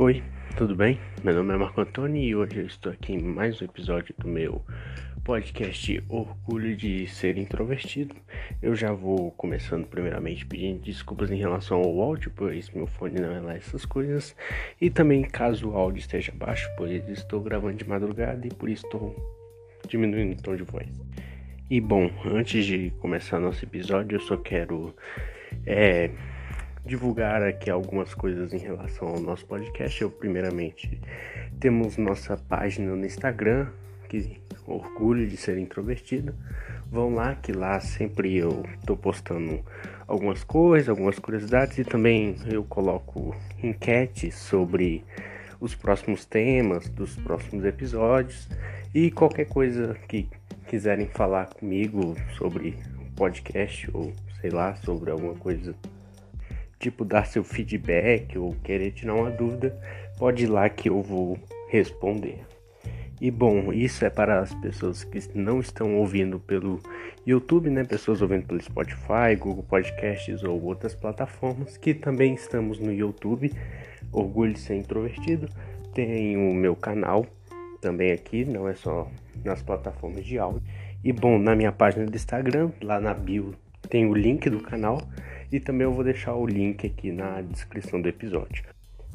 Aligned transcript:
Oi, 0.00 0.22
tudo 0.56 0.76
bem? 0.76 1.00
Meu 1.24 1.34
nome 1.34 1.52
é 1.52 1.56
Marco 1.56 1.80
Antônio 1.80 2.22
e 2.22 2.32
hoje 2.32 2.58
eu 2.58 2.66
estou 2.66 2.92
aqui 2.92 3.14
em 3.14 3.20
mais 3.20 3.60
um 3.60 3.64
episódio 3.64 4.14
do 4.16 4.28
meu 4.28 4.64
podcast 5.24 6.04
Orgulho 6.08 6.76
de 6.76 7.08
Ser 7.08 7.36
Introvertido. 7.36 8.14
Eu 8.62 8.76
já 8.76 8.92
vou 8.92 9.32
começando 9.32 9.88
primeiramente 9.88 10.46
pedindo 10.46 10.80
desculpas 10.80 11.32
em 11.32 11.36
relação 11.36 11.78
ao 11.78 12.00
áudio, 12.00 12.32
pois 12.36 12.70
meu 12.70 12.86
fone 12.86 13.20
não 13.20 13.34
é 13.34 13.40
lá 13.40 13.56
essas 13.56 13.84
coisas. 13.84 14.36
E 14.80 14.88
também 14.88 15.24
caso 15.24 15.70
o 15.70 15.76
áudio 15.76 15.98
esteja 15.98 16.30
baixo, 16.32 16.70
pois 16.76 17.08
estou 17.08 17.40
gravando 17.40 17.78
de 17.78 17.88
madrugada 17.88 18.46
e 18.46 18.50
por 18.50 18.68
isso 18.68 18.86
estou 18.86 19.16
diminuindo 19.88 20.38
o 20.38 20.42
tom 20.42 20.54
de 20.54 20.62
voz. 20.62 20.86
E 21.68 21.80
bom, 21.80 22.08
antes 22.24 22.64
de 22.64 22.92
começar 23.00 23.40
nosso 23.40 23.64
episódio, 23.64 24.14
eu 24.14 24.20
só 24.20 24.36
quero 24.36 24.94
é, 25.66 26.12
divulgar 26.88 27.42
aqui 27.42 27.68
algumas 27.68 28.14
coisas 28.14 28.54
em 28.54 28.58
relação 28.58 29.08
ao 29.08 29.20
nosso 29.20 29.44
podcast. 29.44 30.00
Eu, 30.00 30.10
primeiramente, 30.10 30.98
temos 31.60 31.98
nossa 31.98 32.36
página 32.36 32.96
no 32.96 33.04
Instagram, 33.04 33.68
que 34.08 34.40
orgulho 34.66 35.28
de 35.28 35.36
ser 35.36 35.58
introvertido. 35.58 36.34
Vão 36.90 37.14
lá, 37.14 37.34
que 37.34 37.52
lá 37.52 37.78
sempre 37.78 38.38
eu 38.38 38.64
tô 38.86 38.96
postando 38.96 39.60
algumas 40.06 40.42
coisas, 40.42 40.88
algumas 40.88 41.18
curiosidades 41.18 41.76
e 41.76 41.84
também 41.84 42.36
eu 42.50 42.64
coloco 42.64 43.36
enquetes 43.62 44.34
sobre 44.34 45.04
os 45.60 45.74
próximos 45.74 46.24
temas 46.24 46.88
dos 46.88 47.16
próximos 47.16 47.66
episódios 47.66 48.48
e 48.94 49.10
qualquer 49.10 49.46
coisa 49.46 49.94
que 50.08 50.26
quiserem 50.66 51.06
falar 51.08 51.52
comigo 51.52 52.16
sobre 52.38 52.78
o 52.98 53.12
podcast 53.14 53.90
ou 53.92 54.14
sei 54.40 54.50
lá, 54.50 54.74
sobre 54.76 55.10
alguma 55.10 55.34
coisa 55.34 55.74
tipo 56.78 57.04
dar 57.04 57.26
seu 57.26 57.42
feedback 57.42 58.38
ou 58.38 58.54
querer 58.62 58.92
tirar 58.92 59.14
uma 59.14 59.30
dúvida, 59.30 59.78
pode 60.18 60.44
ir 60.44 60.48
lá 60.48 60.68
que 60.68 60.88
eu 60.88 61.02
vou 61.02 61.38
responder. 61.68 62.40
E 63.20 63.32
bom, 63.32 63.72
isso 63.72 64.04
é 64.04 64.10
para 64.10 64.38
as 64.38 64.54
pessoas 64.54 65.02
que 65.02 65.18
não 65.34 65.58
estão 65.58 65.96
ouvindo 65.96 66.38
pelo 66.38 66.80
YouTube, 67.26 67.68
né? 67.68 67.82
Pessoas 67.82 68.22
ouvindo 68.22 68.46
pelo 68.46 68.62
Spotify, 68.62 69.34
Google 69.36 69.64
Podcasts 69.64 70.44
ou 70.44 70.62
outras 70.62 70.94
plataformas, 70.94 71.76
que 71.76 71.94
também 71.94 72.34
estamos 72.34 72.78
no 72.78 72.92
YouTube. 72.92 73.52
Orgulho 74.12 74.52
de 74.52 74.60
ser 74.60 74.76
introvertido. 74.76 75.48
Tem 75.92 76.36
o 76.36 76.54
meu 76.54 76.76
canal 76.76 77.26
também 77.80 78.12
aqui, 78.12 78.44
não 78.44 78.68
é 78.68 78.74
só 78.74 79.10
nas 79.44 79.62
plataformas 79.62 80.24
de 80.24 80.38
áudio. 80.38 80.62
E 81.02 81.12
bom, 81.12 81.38
na 81.38 81.56
minha 81.56 81.72
página 81.72 82.06
do 82.06 82.14
Instagram, 82.14 82.70
lá 82.80 83.00
na 83.00 83.14
bio, 83.14 83.52
tem 83.90 84.06
o 84.06 84.14
link 84.14 84.48
do 84.48 84.60
canal 84.60 85.00
e 85.50 85.60
também 85.60 85.84
eu 85.84 85.92
vou 85.92 86.04
deixar 86.04 86.34
o 86.34 86.46
link 86.46 86.86
aqui 86.86 87.10
na 87.12 87.40
descrição 87.40 88.00
do 88.00 88.08
episódio. 88.08 88.64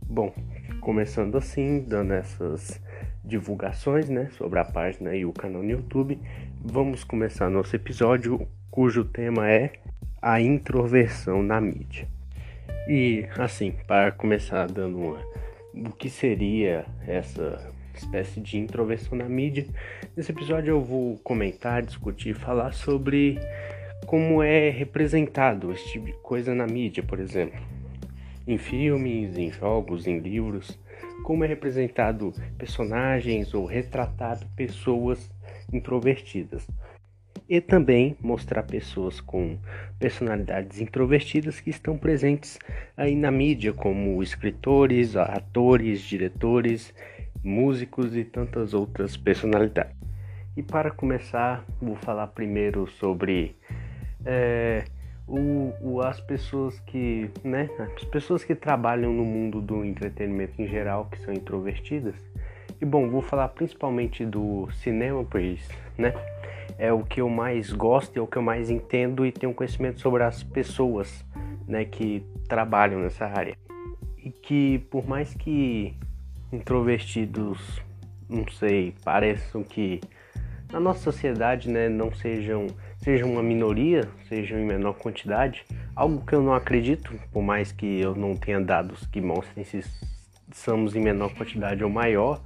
Bom, 0.05 0.33
começando 0.81 1.37
assim, 1.37 1.79
dando 1.87 2.13
essas 2.13 2.81
divulgações, 3.23 4.09
né, 4.09 4.29
sobre 4.37 4.59
a 4.59 4.65
página 4.65 5.15
e 5.15 5.25
o 5.25 5.31
canal 5.31 5.63
no 5.63 5.69
YouTube, 5.69 6.19
vamos 6.63 7.03
começar 7.03 7.49
nosso 7.49 7.75
episódio 7.75 8.47
cujo 8.69 9.05
tema 9.05 9.49
é 9.49 9.73
a 10.21 10.41
introversão 10.41 11.41
na 11.41 11.61
mídia. 11.61 12.07
E 12.87 13.25
assim, 13.37 13.73
para 13.87 14.11
começar 14.11 14.67
dando 14.67 14.97
uma 14.97 15.33
o 15.73 15.91
que 15.91 16.09
seria 16.09 16.85
essa 17.07 17.71
espécie 17.95 18.39
de 18.39 18.57
introversão 18.57 19.17
na 19.17 19.27
mídia. 19.27 19.65
Nesse 20.15 20.31
episódio 20.31 20.71
eu 20.71 20.81
vou 20.81 21.17
comentar, 21.23 21.81
discutir, 21.81 22.35
falar 22.35 22.73
sobre 22.73 23.39
como 24.05 24.43
é 24.43 24.69
representado 24.69 25.71
esse 25.71 25.91
tipo 25.91 26.05
de 26.05 26.13
coisa 26.13 26.53
na 26.53 26.67
mídia, 26.67 27.01
por 27.03 27.19
exemplo, 27.19 27.59
em 28.47 28.57
filmes, 28.57 29.37
em 29.37 29.51
jogos, 29.51 30.05
em 30.05 30.19
livros, 30.19 30.79
como 31.23 31.43
é 31.43 31.47
representado 31.47 32.33
personagens 32.57 33.53
ou 33.53 33.65
retratado 33.65 34.45
pessoas 34.55 35.31
introvertidas. 35.71 36.67
E 37.47 37.59
também 37.59 38.15
mostrar 38.21 38.63
pessoas 38.63 39.19
com 39.19 39.57
personalidades 39.99 40.79
introvertidas 40.79 41.59
que 41.59 41.69
estão 41.69 41.97
presentes 41.97 42.57
aí 42.95 43.15
na 43.15 43.31
mídia, 43.31 43.73
como 43.73 44.23
escritores, 44.23 45.15
atores, 45.15 46.01
diretores, 46.01 46.93
músicos 47.43 48.15
e 48.15 48.23
tantas 48.23 48.73
outras 48.73 49.17
personalidades. 49.17 49.95
E 50.55 50.63
para 50.63 50.91
começar, 50.91 51.65
vou 51.81 51.95
falar 51.95 52.27
primeiro 52.27 52.87
sobre 52.87 53.55
é, 54.25 54.85
o, 55.27 55.73
o, 55.81 56.01
as 56.01 56.19
pessoas 56.19 56.79
que, 56.81 57.29
né, 57.43 57.69
as 57.95 58.03
pessoas 58.05 58.43
que 58.43 58.55
trabalham 58.55 59.13
no 59.13 59.23
mundo 59.23 59.61
do 59.61 59.83
entretenimento 59.83 60.61
em 60.61 60.67
geral, 60.67 61.05
que 61.05 61.19
são 61.19 61.33
introvertidas. 61.33 62.15
E 62.81 62.85
bom, 62.85 63.09
vou 63.09 63.21
falar 63.21 63.47
principalmente 63.49 64.25
do 64.25 64.69
cinema, 64.71 65.23
pois, 65.23 65.67
né, 65.97 66.13
é 66.77 66.91
o 66.91 67.03
que 67.03 67.21
eu 67.21 67.29
mais 67.29 67.71
gosto, 67.71 68.17
é 68.17 68.21
o 68.21 68.27
que 68.27 68.37
eu 68.37 68.41
mais 68.41 68.69
entendo 68.69 69.25
e 69.25 69.31
tenho 69.31 69.53
conhecimento 69.53 70.01
sobre 70.01 70.23
as 70.23 70.43
pessoas, 70.43 71.23
né, 71.67 71.85
que 71.85 72.25
trabalham 72.47 72.99
nessa 72.99 73.25
área. 73.25 73.55
E 74.17 74.29
que 74.29 74.79
por 74.89 75.07
mais 75.07 75.33
que 75.33 75.95
introvertidos, 76.51 77.81
não 78.29 78.47
sei, 78.47 78.93
pareçam 79.03 79.63
que 79.63 80.01
na 80.71 80.79
nossa 80.79 80.99
sociedade, 80.99 81.69
né, 81.69 81.87
não 81.87 82.13
sejam 82.13 82.67
seja 83.03 83.25
uma 83.25 83.43
minoria, 83.43 84.07
sejam 84.29 84.57
em 84.57 84.65
menor 84.65 84.93
quantidade, 84.93 85.65
algo 85.93 86.25
que 86.25 86.33
eu 86.33 86.41
não 86.41 86.53
acredito, 86.53 87.13
por 87.33 87.43
mais 87.43 87.71
que 87.71 87.99
eu 87.99 88.15
não 88.15 88.33
tenha 88.33 88.61
dados 88.61 89.05
que 89.07 89.19
mostrem 89.19 89.65
se 89.65 89.83
somos 90.53 90.95
em 90.95 91.01
menor 91.01 91.33
quantidade 91.33 91.83
ou 91.83 91.89
maior, 91.89 92.41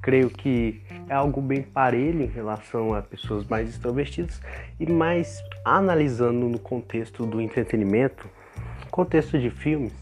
creio 0.00 0.30
que 0.30 0.80
é 1.08 1.14
algo 1.14 1.40
bem 1.40 1.62
parelho 1.62 2.22
em 2.22 2.28
relação 2.28 2.94
a 2.94 3.02
pessoas 3.02 3.44
mais 3.46 3.68
extrovertidas 3.68 4.40
e 4.78 4.90
mais 4.90 5.42
analisando 5.64 6.48
no 6.48 6.58
contexto 6.58 7.26
do 7.26 7.40
entretenimento, 7.40 8.28
contexto 8.92 9.38
de 9.38 9.50
filmes, 9.50 9.92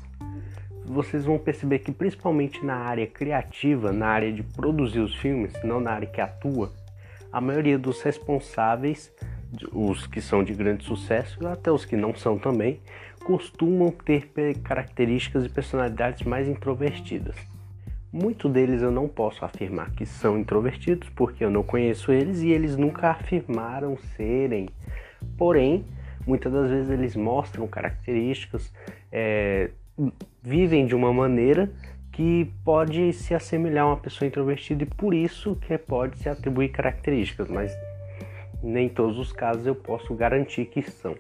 vocês 0.84 1.24
vão 1.24 1.38
perceber 1.38 1.78
que 1.78 1.92
principalmente 1.92 2.64
na 2.64 2.76
área 2.76 3.06
criativa, 3.06 3.90
na 3.90 4.08
área 4.08 4.32
de 4.32 4.42
produzir 4.42 5.00
os 5.00 5.14
filmes, 5.14 5.52
não 5.64 5.80
na 5.80 5.92
área 5.92 6.08
que 6.08 6.20
atua, 6.20 6.72
a 7.32 7.40
maioria 7.40 7.78
dos 7.78 8.02
responsáveis 8.02 9.12
os 9.72 10.06
que 10.06 10.20
são 10.20 10.44
de 10.44 10.54
grande 10.54 10.84
sucesso, 10.84 11.46
até 11.46 11.70
os 11.70 11.84
que 11.84 11.96
não 11.96 12.14
são 12.14 12.38
também, 12.38 12.80
costumam 13.24 13.90
ter 13.90 14.30
características 14.62 15.44
e 15.44 15.48
personalidades 15.48 16.26
mais 16.26 16.48
introvertidas. 16.48 17.36
Muitos 18.12 18.50
deles 18.50 18.80
eu 18.80 18.90
não 18.90 19.06
posso 19.06 19.44
afirmar 19.44 19.90
que 19.90 20.06
são 20.06 20.38
introvertidos 20.38 21.10
porque 21.10 21.44
eu 21.44 21.50
não 21.50 21.62
conheço 21.62 22.10
eles 22.10 22.40
e 22.40 22.48
eles 22.48 22.76
nunca 22.76 23.10
afirmaram 23.10 23.98
serem. 24.16 24.68
Porém, 25.36 25.84
muitas 26.26 26.52
das 26.52 26.70
vezes 26.70 26.90
eles 26.90 27.14
mostram 27.14 27.66
características, 27.66 28.72
é, 29.12 29.70
vivem 30.42 30.86
de 30.86 30.94
uma 30.94 31.12
maneira 31.12 31.70
que 32.10 32.50
pode 32.64 33.12
se 33.12 33.34
assemelhar 33.34 33.84
a 33.84 33.88
uma 33.88 33.96
pessoa 33.96 34.26
introvertida 34.26 34.84
e 34.84 34.86
por 34.86 35.14
isso 35.14 35.54
que 35.56 35.76
pode 35.76 36.18
se 36.18 36.28
atribuir 36.28 36.70
características, 36.70 37.48
mas 37.48 37.76
nem 38.62 38.88
todos 38.88 39.18
os 39.18 39.32
casos 39.32 39.66
eu 39.66 39.74
posso 39.74 40.14
garantir 40.14 40.66
que 40.66 40.82
são. 40.82 41.16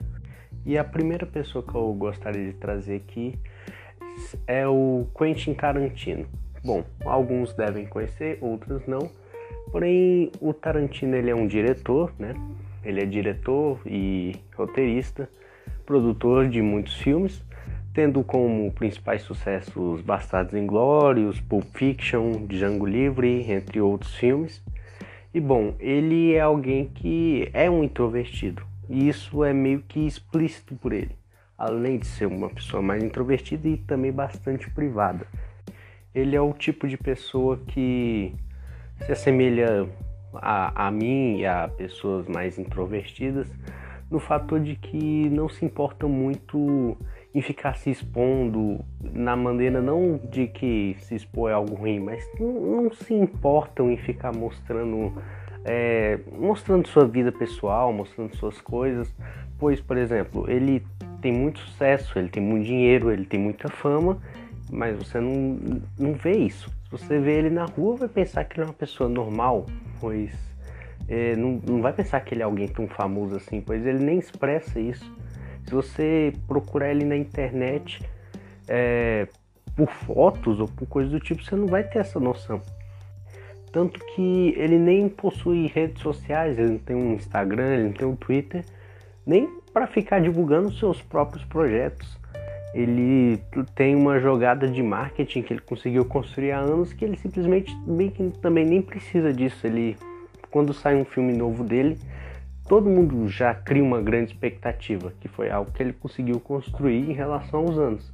E 0.66 0.76
a 0.76 0.84
primeira 0.84 1.24
pessoa 1.24 1.64
que 1.64 1.74
eu 1.74 1.92
gostaria 1.94 2.46
de 2.46 2.52
trazer 2.52 2.96
aqui 2.96 3.38
é 4.46 4.66
o 4.66 5.06
Quentin 5.16 5.54
Tarantino. 5.54 6.26
Bom, 6.64 6.84
alguns 7.04 7.54
devem 7.54 7.86
conhecer, 7.86 8.38
outros 8.40 8.86
não. 8.86 9.10
Porém, 9.70 10.30
o 10.40 10.52
Tarantino 10.52 11.14
ele 11.14 11.30
é 11.30 11.34
um 11.34 11.46
diretor, 11.46 12.12
né? 12.18 12.34
Ele 12.84 13.02
é 13.02 13.06
diretor 13.06 13.80
e 13.86 14.36
roteirista, 14.56 15.28
produtor 15.84 16.48
de 16.48 16.60
muitos 16.62 16.96
filmes, 16.96 17.44
tendo 17.92 18.22
como 18.22 18.70
principais 18.72 19.22
sucessos 19.22 20.00
Bastardos 20.00 20.54
Inglórios, 20.54 21.40
Pulp 21.40 21.64
Fiction, 21.74 22.46
Django 22.46 22.86
Livre, 22.86 23.50
entre 23.50 23.80
outros 23.80 24.14
filmes. 24.14 24.62
E 25.32 25.40
bom, 25.40 25.74
ele 25.78 26.34
é 26.34 26.40
alguém 26.40 26.86
que 26.86 27.50
é 27.52 27.68
um 27.70 27.84
introvertido. 27.84 28.62
E 28.88 29.08
isso 29.08 29.44
é 29.44 29.52
meio 29.52 29.82
que 29.82 30.06
explícito 30.06 30.74
por 30.76 30.92
ele. 30.92 31.16
Além 31.56 31.98
de 31.98 32.06
ser 32.06 32.26
uma 32.26 32.48
pessoa 32.48 32.82
mais 32.82 33.02
introvertida 33.02 33.68
e 33.68 33.76
também 33.76 34.10
bastante 34.12 34.70
privada. 34.70 35.26
Ele 36.14 36.34
é 36.34 36.40
o 36.40 36.52
tipo 36.52 36.88
de 36.88 36.96
pessoa 36.96 37.58
que 37.66 38.34
se 39.04 39.12
assemelha 39.12 39.88
a, 40.34 40.86
a 40.86 40.90
mim 40.90 41.38
e 41.38 41.46
a 41.46 41.68
pessoas 41.68 42.26
mais 42.26 42.58
introvertidas 42.58 43.48
no 44.10 44.18
fator 44.18 44.60
de 44.60 44.74
que 44.76 45.28
não 45.28 45.48
se 45.48 45.64
importam 45.64 46.08
muito 46.08 46.96
em 47.34 47.42
ficar 47.42 47.76
se 47.76 47.90
expondo 47.90 48.84
na 49.00 49.36
maneira 49.36 49.80
não 49.80 50.18
de 50.30 50.46
que 50.46 50.96
se 51.00 51.14
expor 51.14 51.50
é 51.50 51.54
algo 51.54 51.74
ruim, 51.74 52.00
mas 52.00 52.26
não, 52.38 52.52
não 52.52 52.92
se 52.92 53.14
importam 53.14 53.90
em 53.90 53.96
ficar 53.96 54.34
mostrando 54.34 55.12
é, 55.64 56.18
mostrando 56.32 56.88
sua 56.88 57.06
vida 57.06 57.30
pessoal, 57.30 57.92
mostrando 57.92 58.34
suas 58.36 58.60
coisas, 58.60 59.14
pois 59.58 59.80
por 59.80 59.96
exemplo 59.96 60.50
ele 60.50 60.84
tem 61.20 61.32
muito 61.32 61.60
sucesso, 61.60 62.18
ele 62.18 62.28
tem 62.28 62.42
muito 62.42 62.64
dinheiro, 62.64 63.10
ele 63.10 63.26
tem 63.26 63.38
muita 63.38 63.68
fama 63.68 64.18
mas 64.70 64.96
você 64.96 65.20
não, 65.20 65.58
não 65.98 66.12
vê 66.14 66.32
isso. 66.32 66.70
Se 66.84 66.90
você 66.90 67.18
vê 67.18 67.38
ele 67.38 67.50
na 67.50 67.64
rua, 67.64 67.96
vai 67.96 68.08
pensar 68.08 68.44
que 68.44 68.56
ele 68.56 68.62
é 68.62 68.66
uma 68.66 68.74
pessoa 68.74 69.08
normal, 69.08 69.66
pois 70.00 70.32
é, 71.08 71.34
não, 71.36 71.60
não 71.66 71.80
vai 71.80 71.92
pensar 71.92 72.20
que 72.20 72.34
ele 72.34 72.42
é 72.42 72.44
alguém 72.44 72.68
tão 72.68 72.86
famoso 72.86 73.36
assim, 73.36 73.60
pois 73.60 73.84
ele 73.86 74.04
nem 74.04 74.18
expressa 74.18 74.78
isso. 74.78 75.10
Se 75.68 75.74
você 75.74 76.32
procurar 76.46 76.90
ele 76.90 77.04
na 77.04 77.14
internet 77.14 78.02
é, 78.66 79.28
por 79.76 79.90
fotos 79.90 80.60
ou 80.60 80.66
por 80.66 80.88
coisas 80.88 81.12
do 81.12 81.20
tipo, 81.20 81.44
você 81.44 81.54
não 81.54 81.66
vai 81.66 81.84
ter 81.84 81.98
essa 81.98 82.18
noção. 82.18 82.62
Tanto 83.70 84.00
que 84.14 84.54
ele 84.56 84.78
nem 84.78 85.10
possui 85.10 85.66
redes 85.66 86.00
sociais, 86.00 86.58
ele 86.58 86.70
não 86.70 86.78
tem 86.78 86.96
um 86.96 87.12
Instagram, 87.12 87.74
ele 87.74 87.82
não 87.82 87.92
tem 87.92 88.08
um 88.08 88.16
Twitter, 88.16 88.64
nem 89.26 89.46
para 89.70 89.86
ficar 89.86 90.22
divulgando 90.22 90.72
seus 90.72 91.02
próprios 91.02 91.44
projetos. 91.44 92.18
Ele 92.72 93.38
tem 93.74 93.94
uma 93.94 94.18
jogada 94.18 94.66
de 94.66 94.82
marketing 94.82 95.42
que 95.42 95.52
ele 95.52 95.60
conseguiu 95.60 96.06
construir 96.06 96.52
há 96.52 96.60
anos 96.60 96.94
que 96.94 97.04
ele 97.04 97.18
simplesmente 97.18 97.76
também 98.40 98.64
nem 98.64 98.80
precisa 98.80 99.34
disso. 99.34 99.66
Ele 99.66 99.98
quando 100.50 100.72
sai 100.72 100.96
um 100.96 101.04
filme 101.04 101.34
novo 101.34 101.62
dele, 101.62 101.98
todo 102.68 102.88
mundo 102.88 103.26
já 103.28 103.54
cria 103.54 103.82
uma 103.82 104.00
grande 104.00 104.32
expectativa, 104.32 105.12
que 105.20 105.26
foi 105.26 105.50
algo 105.50 105.72
que 105.72 105.82
ele 105.82 105.92
conseguiu 105.92 106.38
construir 106.38 107.10
em 107.10 107.14
relação 107.14 107.60
aos 107.60 107.78
anos. 107.78 108.12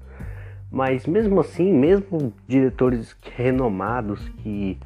Mas 0.71 1.07
mesmo 1.07 1.41
assim, 1.41 1.73
mesmo 1.73 2.33
diretores 2.47 3.17
renomados 3.37 4.29
que 4.43 4.79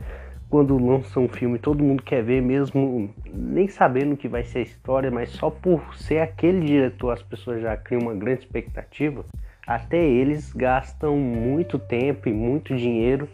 quando 0.49 0.79
lançam 0.79 1.25
um 1.25 1.29
filme 1.29 1.59
todo 1.59 1.85
mundo 1.85 2.03
quer 2.03 2.23
ver, 2.23 2.41
mesmo 2.41 3.11
nem 3.32 3.69
sabendo 3.69 4.15
o 4.15 4.17
que 4.17 4.29
vai 4.29 4.43
ser 4.44 4.61
a 4.61 4.62
história, 4.62 5.11
mas 5.11 5.31
só 5.31 5.50
por 5.50 5.94
ser 5.94 6.20
aquele 6.20 6.65
diretor 6.65 7.11
as 7.11 7.23
pessoas 7.23 7.61
já 7.61 7.76
criam 7.76 8.03
uma 8.03 8.15
grande 8.15 8.41
expectativa. 8.41 9.25
Até 9.67 10.03
eles 10.03 10.53
gastam 10.53 11.17
muito 11.19 11.79
tempo 11.79 12.29
e 12.29 12.32
muito 12.32 12.75
dinheiro 12.75 13.29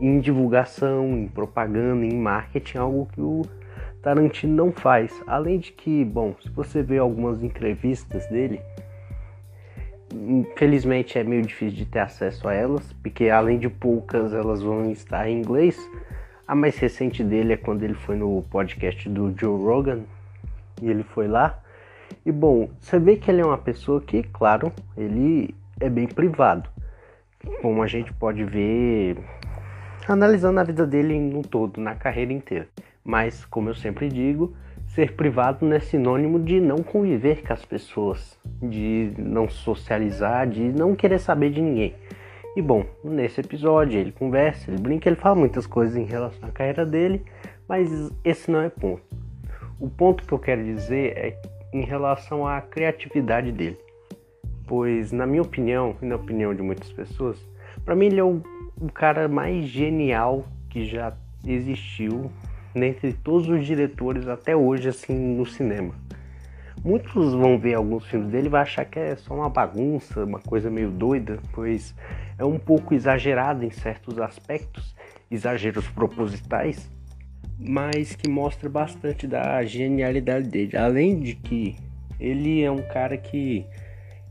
em 0.00 0.18
divulgação, 0.18 1.06
em 1.16 1.28
propaganda, 1.28 2.04
em 2.04 2.16
marketing, 2.16 2.78
algo 2.78 3.08
que 3.12 3.20
o 3.20 3.42
Tarantino 4.02 4.54
não 4.54 4.72
faz. 4.72 5.12
Além 5.26 5.58
de 5.58 5.72
que, 5.72 6.04
bom, 6.04 6.34
se 6.40 6.48
você 6.50 6.82
vê 6.82 6.98
algumas 6.98 7.42
entrevistas 7.42 8.26
dele, 8.28 8.60
infelizmente 10.12 11.18
é 11.18 11.24
meio 11.24 11.42
difícil 11.42 11.76
de 11.76 11.86
ter 11.86 12.00
acesso 12.00 12.48
a 12.48 12.54
elas, 12.54 12.92
porque 13.02 13.28
além 13.28 13.58
de 13.58 13.68
poucas 13.68 14.32
elas 14.32 14.62
vão 14.62 14.90
estar 14.90 15.28
em 15.28 15.38
inglês. 15.38 15.78
A 16.46 16.54
mais 16.54 16.78
recente 16.78 17.22
dele 17.22 17.52
é 17.52 17.56
quando 17.56 17.82
ele 17.82 17.94
foi 17.94 18.16
no 18.16 18.42
podcast 18.50 19.08
do 19.08 19.34
Joe 19.38 19.62
Rogan 19.62 20.00
e 20.80 20.88
ele 20.88 21.02
foi 21.02 21.28
lá. 21.28 21.60
E 22.24 22.32
bom, 22.32 22.70
você 22.80 22.98
vê 22.98 23.16
que 23.16 23.30
ele 23.30 23.42
é 23.42 23.44
uma 23.44 23.58
pessoa 23.58 24.00
que, 24.00 24.22
claro, 24.22 24.72
ele 24.96 25.54
é 25.78 25.90
bem 25.90 26.06
privado. 26.06 26.70
Como 27.60 27.82
a 27.82 27.86
gente 27.86 28.12
pode 28.14 28.44
ver 28.44 29.18
analisando 30.08 30.58
a 30.58 30.64
vida 30.64 30.86
dele 30.86 31.18
no 31.18 31.42
todo, 31.42 31.80
na 31.80 31.94
carreira 31.94 32.32
inteira. 32.32 32.66
Mas, 33.08 33.42
como 33.46 33.70
eu 33.70 33.74
sempre 33.74 34.06
digo, 34.10 34.54
ser 34.88 35.14
privado 35.14 35.64
não 35.64 35.74
é 35.74 35.80
sinônimo 35.80 36.38
de 36.38 36.60
não 36.60 36.82
conviver 36.82 37.42
com 37.42 37.54
as 37.54 37.64
pessoas, 37.64 38.38
de 38.60 39.14
não 39.16 39.48
socializar, 39.48 40.46
de 40.46 40.60
não 40.60 40.94
querer 40.94 41.18
saber 41.18 41.48
de 41.48 41.62
ninguém. 41.62 41.94
E 42.54 42.60
bom, 42.60 42.84
nesse 43.02 43.40
episódio 43.40 43.98
ele 43.98 44.12
conversa, 44.12 44.70
ele 44.70 44.78
brinca, 44.78 45.08
ele 45.08 45.16
fala 45.16 45.36
muitas 45.36 45.66
coisas 45.66 45.96
em 45.96 46.04
relação 46.04 46.46
à 46.46 46.52
carreira 46.52 46.84
dele, 46.84 47.24
mas 47.66 48.12
esse 48.22 48.50
não 48.50 48.60
é 48.60 48.68
ponto. 48.68 49.02
O 49.80 49.88
ponto 49.88 50.26
que 50.26 50.32
eu 50.34 50.38
quero 50.38 50.62
dizer 50.62 51.16
é 51.16 51.40
em 51.72 51.86
relação 51.86 52.46
à 52.46 52.60
criatividade 52.60 53.52
dele. 53.52 53.78
Pois, 54.66 55.12
na 55.12 55.26
minha 55.26 55.40
opinião, 55.40 55.96
e 56.02 56.04
na 56.04 56.16
opinião 56.16 56.54
de 56.54 56.60
muitas 56.60 56.92
pessoas, 56.92 57.38
para 57.86 57.96
mim 57.96 58.06
ele 58.06 58.20
é 58.20 58.24
o 58.24 58.42
o 58.80 58.90
cara 58.92 59.28
mais 59.28 59.66
genial 59.66 60.44
que 60.70 60.84
já 60.84 61.12
existiu 61.44 62.30
dentre 62.74 63.12
todos 63.12 63.48
os 63.48 63.66
diretores 63.66 64.28
até 64.28 64.56
hoje 64.56 64.88
assim 64.88 65.14
no 65.14 65.46
cinema. 65.46 65.94
Muitos 66.84 67.34
vão 67.34 67.58
ver 67.58 67.74
alguns 67.74 68.06
filmes 68.06 68.30
dele 68.30 68.46
e 68.46 68.50
vai 68.50 68.62
achar 68.62 68.84
que 68.84 68.98
é 68.98 69.16
só 69.16 69.34
uma 69.34 69.50
bagunça, 69.50 70.24
uma 70.24 70.38
coisa 70.38 70.70
meio 70.70 70.90
doida, 70.90 71.40
pois 71.52 71.94
é 72.38 72.44
um 72.44 72.58
pouco 72.58 72.94
exagerado 72.94 73.64
em 73.64 73.70
certos 73.70 74.18
aspectos, 74.20 74.94
exageros 75.28 75.88
propositais, 75.88 76.88
mas 77.58 78.14
que 78.14 78.30
mostra 78.30 78.68
bastante 78.68 79.26
da 79.26 79.64
genialidade 79.64 80.48
dele. 80.48 80.76
Além 80.76 81.18
de 81.18 81.34
que 81.34 81.76
ele 82.20 82.62
é 82.62 82.70
um 82.70 82.82
cara 82.82 83.16
que 83.16 83.66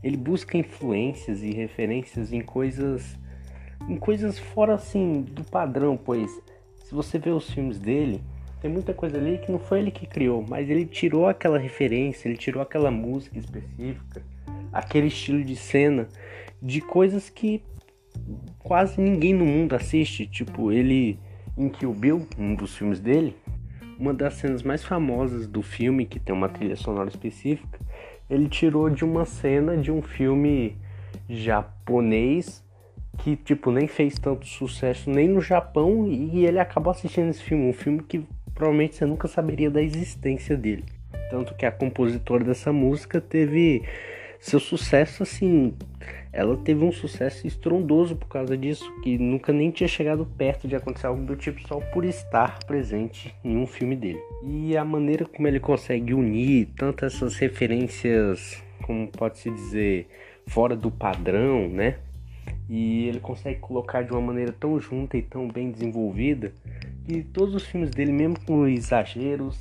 ele 0.02 0.16
busca 0.16 0.56
influências 0.56 1.42
e 1.42 1.50
referências 1.50 2.32
em 2.32 2.40
coisas 2.40 3.18
em 3.88 3.96
coisas 3.96 4.38
fora 4.38 4.74
assim 4.74 5.22
do 5.22 5.44
padrão, 5.44 5.96
pois 5.96 6.30
se 6.88 6.94
você 6.94 7.18
vê 7.18 7.28
os 7.28 7.50
filmes 7.50 7.78
dele, 7.78 8.22
tem 8.62 8.70
muita 8.70 8.94
coisa 8.94 9.18
ali 9.18 9.36
que 9.36 9.52
não 9.52 9.58
foi 9.58 9.80
ele 9.80 9.90
que 9.90 10.06
criou, 10.06 10.42
mas 10.48 10.70
ele 10.70 10.86
tirou 10.86 11.26
aquela 11.26 11.58
referência, 11.58 12.26
ele 12.26 12.38
tirou 12.38 12.62
aquela 12.62 12.90
música 12.90 13.38
específica, 13.38 14.22
aquele 14.72 15.08
estilo 15.08 15.44
de 15.44 15.54
cena 15.54 16.08
de 16.62 16.80
coisas 16.80 17.28
que 17.28 17.62
quase 18.60 18.98
ninguém 18.98 19.34
no 19.34 19.44
mundo 19.44 19.74
assiste, 19.74 20.26
tipo 20.26 20.72
ele 20.72 21.18
em 21.58 21.68
Kill 21.68 21.92
Bill, 21.92 22.26
um 22.38 22.54
dos 22.54 22.74
filmes 22.74 23.00
dele, 23.00 23.36
uma 23.98 24.14
das 24.14 24.34
cenas 24.34 24.62
mais 24.62 24.82
famosas 24.82 25.46
do 25.46 25.60
filme 25.60 26.06
que 26.06 26.18
tem 26.18 26.34
uma 26.34 26.48
trilha 26.48 26.74
sonora 26.74 27.10
específica, 27.10 27.78
ele 28.30 28.48
tirou 28.48 28.88
de 28.88 29.04
uma 29.04 29.26
cena 29.26 29.76
de 29.76 29.92
um 29.92 30.00
filme 30.00 30.74
japonês 31.28 32.64
que 33.18 33.36
tipo 33.36 33.70
nem 33.70 33.86
fez 33.86 34.18
tanto 34.18 34.46
sucesso 34.46 35.10
nem 35.10 35.28
no 35.28 35.40
Japão 35.40 36.06
e 36.08 36.44
ele 36.46 36.58
acabou 36.58 36.90
assistindo 36.90 37.28
esse 37.28 37.42
filme, 37.42 37.68
um 37.68 37.72
filme 37.72 38.02
que 38.02 38.24
provavelmente 38.54 38.96
você 38.96 39.06
nunca 39.06 39.28
saberia 39.28 39.70
da 39.70 39.82
existência 39.82 40.56
dele. 40.56 40.84
Tanto 41.30 41.54
que 41.54 41.66
a 41.66 41.72
compositora 41.72 42.44
dessa 42.44 42.72
música 42.72 43.20
teve 43.20 43.82
seu 44.40 44.60
sucesso 44.60 45.22
assim, 45.22 45.74
ela 46.32 46.56
teve 46.56 46.84
um 46.84 46.92
sucesso 46.92 47.46
estrondoso 47.46 48.16
por 48.16 48.28
causa 48.28 48.56
disso, 48.56 48.90
que 49.02 49.18
nunca 49.18 49.52
nem 49.52 49.70
tinha 49.70 49.88
chegado 49.88 50.24
perto 50.24 50.68
de 50.68 50.76
acontecer 50.76 51.06
algo 51.06 51.24
do 51.24 51.36
tipo 51.36 51.60
só 51.66 51.80
por 51.80 52.04
estar 52.04 52.58
presente 52.64 53.34
em 53.44 53.56
um 53.56 53.66
filme 53.66 53.96
dele. 53.96 54.20
E 54.42 54.76
a 54.76 54.84
maneira 54.84 55.24
como 55.24 55.48
ele 55.48 55.60
consegue 55.60 56.14
unir 56.14 56.68
tantas 56.76 57.14
essas 57.14 57.36
referências, 57.36 58.62
como 58.82 59.08
pode 59.08 59.38
se 59.38 59.50
dizer, 59.50 60.08
fora 60.46 60.76
do 60.76 60.90
padrão, 60.90 61.68
né? 61.68 61.96
E 62.68 63.06
ele 63.06 63.20
consegue 63.20 63.60
colocar 63.60 64.02
de 64.02 64.12
uma 64.12 64.20
maneira 64.20 64.52
tão 64.52 64.78
junta 64.78 65.16
e 65.16 65.22
tão 65.22 65.48
bem 65.48 65.70
desenvolvida 65.70 66.52
que 67.06 67.22
todos 67.22 67.54
os 67.54 67.66
filmes 67.66 67.90
dele, 67.90 68.12
mesmo 68.12 68.38
com 68.40 68.66
exageros, 68.66 69.58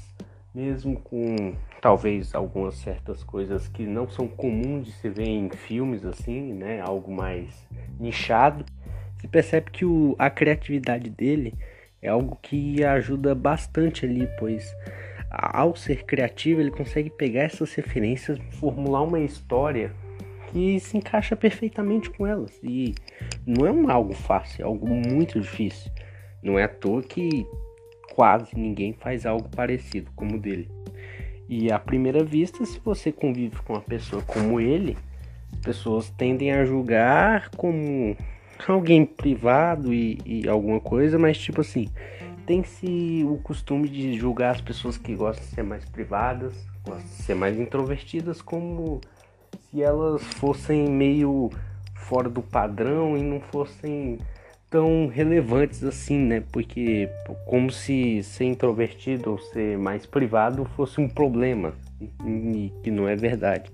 mesmo 0.54 1.00
com 1.00 1.54
talvez 1.82 2.36
algumas 2.36 2.76
certas 2.76 3.24
coisas 3.24 3.68
que 3.68 3.86
não 3.86 4.10
são 4.10 4.28
comuns 4.28 4.88
de 4.88 4.92
se 4.94 5.08
ver 5.08 5.28
em 5.28 5.50
filmes 5.50 6.04
assim, 6.04 6.54
né, 6.54 6.82
algo 6.82 7.12
mais 7.14 7.66
nichado, 8.00 8.66
se 9.22 9.28
percebe 9.28 9.72
que 9.72 9.86
o, 9.86 10.16
a 10.20 10.30
criatividade 10.30 11.10
dele 11.10 11.54
é 12.02 12.10
algo 12.10 12.38
que 12.42 12.84
ajuda 12.84 13.34
bastante 13.34 14.06
ali, 14.06 14.28
pois 14.38 14.76
ao 15.30 15.76
ser 15.76 16.04
criativo 16.06 16.60
ele 16.60 16.72
consegue 16.72 17.10
pegar 17.10 17.44
essas 17.44 17.74
referências, 17.74 18.40
formular 18.60 19.04
uma 19.04 19.20
história 19.20 19.92
que 20.52 20.80
se 20.80 20.98
encaixa 20.98 21.36
perfeitamente 21.36 22.10
com 22.10 22.26
elas. 22.26 22.58
E 22.64 22.94
não 23.46 23.66
é 23.66 23.72
um 23.72 23.90
algo 23.90 24.14
fácil, 24.14 24.62
é 24.62 24.66
algo 24.66 24.88
muito 24.88 25.40
difícil. 25.40 25.92
Não 26.42 26.58
é 26.58 26.64
à 26.64 26.68
toa 26.68 27.02
que 27.02 27.46
quase 28.14 28.56
ninguém 28.56 28.94
faz 28.94 29.26
algo 29.26 29.50
parecido 29.50 30.10
como 30.16 30.36
o 30.36 30.40
dele. 30.40 30.70
E 31.50 31.72
à 31.72 31.80
primeira 31.80 32.24
vista, 32.24 32.66
se 32.66 32.80
você 32.80 33.12
convive 33.12 33.58
com 33.64 33.74
uma 33.74 33.82
pessoa 33.82 34.22
como 34.24 34.60
ele, 34.60 34.98
as 35.54 35.60
pessoas 35.60 36.10
tendem 36.10 36.52
a 36.52 36.66
julgar 36.66 37.50
como 37.52 38.18
alguém 38.68 39.06
privado 39.06 39.94
e, 39.94 40.20
e 40.26 40.48
alguma 40.48 40.80
coisa, 40.80 41.18
mas 41.18 41.38
tipo 41.38 41.62
assim, 41.62 41.88
tem-se 42.46 43.24
o 43.26 43.38
costume 43.38 43.88
de 43.88 44.14
julgar 44.18 44.56
as 44.56 44.62
pessoas 44.62 44.98
que 44.98 45.16
gostam 45.16 45.46
de 45.46 45.52
ser 45.54 45.64
mais 45.64 45.86
privadas, 45.86 46.54
gostam 46.86 47.06
de 47.06 47.24
ser 47.24 47.36
mais 47.36 47.60
introvertidas 47.60 48.42
como 48.42 49.00
se 49.70 49.82
elas 49.82 50.24
fossem 50.24 50.90
meio 50.90 51.50
fora 51.96 52.30
do 52.30 52.42
padrão 52.42 53.18
e 53.18 53.22
não 53.22 53.40
fossem 53.40 54.20
tão 54.70 55.08
relevantes 55.08 55.84
assim, 55.84 56.18
né? 56.18 56.44
Porque 56.52 57.10
como 57.46 57.72
se 57.72 58.22
ser 58.24 58.46
introvertido 58.46 59.32
ou 59.32 59.40
ser 59.40 59.78
mais 59.78 60.06
privado 60.06 60.66
fosse 60.76 61.00
um 61.00 61.08
problema, 61.08 61.74
e 62.26 62.72
que 62.84 62.92
não 62.92 63.08
é 63.08 63.16
verdade. 63.16 63.72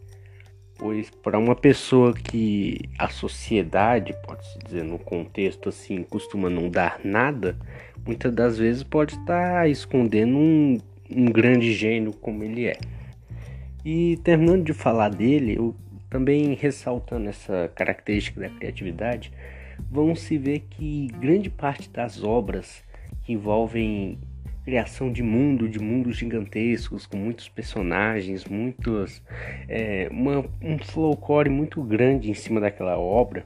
Pois 0.77 1.09
para 1.09 1.37
uma 1.37 1.55
pessoa 1.55 2.13
que 2.13 2.89
a 2.97 3.07
sociedade, 3.07 4.15
pode-se 4.25 4.57
dizer 4.59 4.83
no 4.83 4.97
contexto 4.97 5.69
assim, 5.69 6.03
costuma 6.03 6.49
não 6.49 6.69
dar 6.69 6.99
nada, 7.03 7.55
muitas 8.05 8.33
das 8.33 8.57
vezes 8.57 8.83
pode 8.83 9.15
estar 9.15 9.69
escondendo 9.69 10.35
um, 10.35 10.77
um 11.09 11.25
grande 11.25 11.73
gênio 11.73 12.11
como 12.13 12.43
ele 12.43 12.65
é. 12.65 12.77
E 13.85 14.17
terminando 14.23 14.63
de 14.63 14.73
falar 14.73 15.09
dele, 15.09 15.55
eu 15.57 15.75
também 16.09 16.53
ressaltando 16.53 17.27
essa 17.27 17.71
característica 17.75 18.39
da 18.39 18.49
criatividade, 18.49 19.31
vão 19.89 20.15
se 20.15 20.37
ver 20.37 20.59
que 20.69 21.07
grande 21.19 21.49
parte 21.49 21.89
das 21.89 22.23
obras 22.23 22.83
que 23.23 23.33
envolvem 23.33 24.19
criação 24.63 25.11
de 25.11 25.21
mundo, 25.21 25.67
de 25.67 25.79
mundos 25.79 26.17
gigantescos, 26.17 27.05
com 27.05 27.17
muitos 27.17 27.49
personagens, 27.49 28.45
muitos. 28.45 29.21
É, 29.67 30.07
uma, 30.09 30.45
um 30.61 30.77
folclore 30.79 31.49
muito 31.49 31.81
grande 31.81 32.29
em 32.29 32.33
cima 32.33 32.61
daquela 32.61 32.97
obra. 32.97 33.43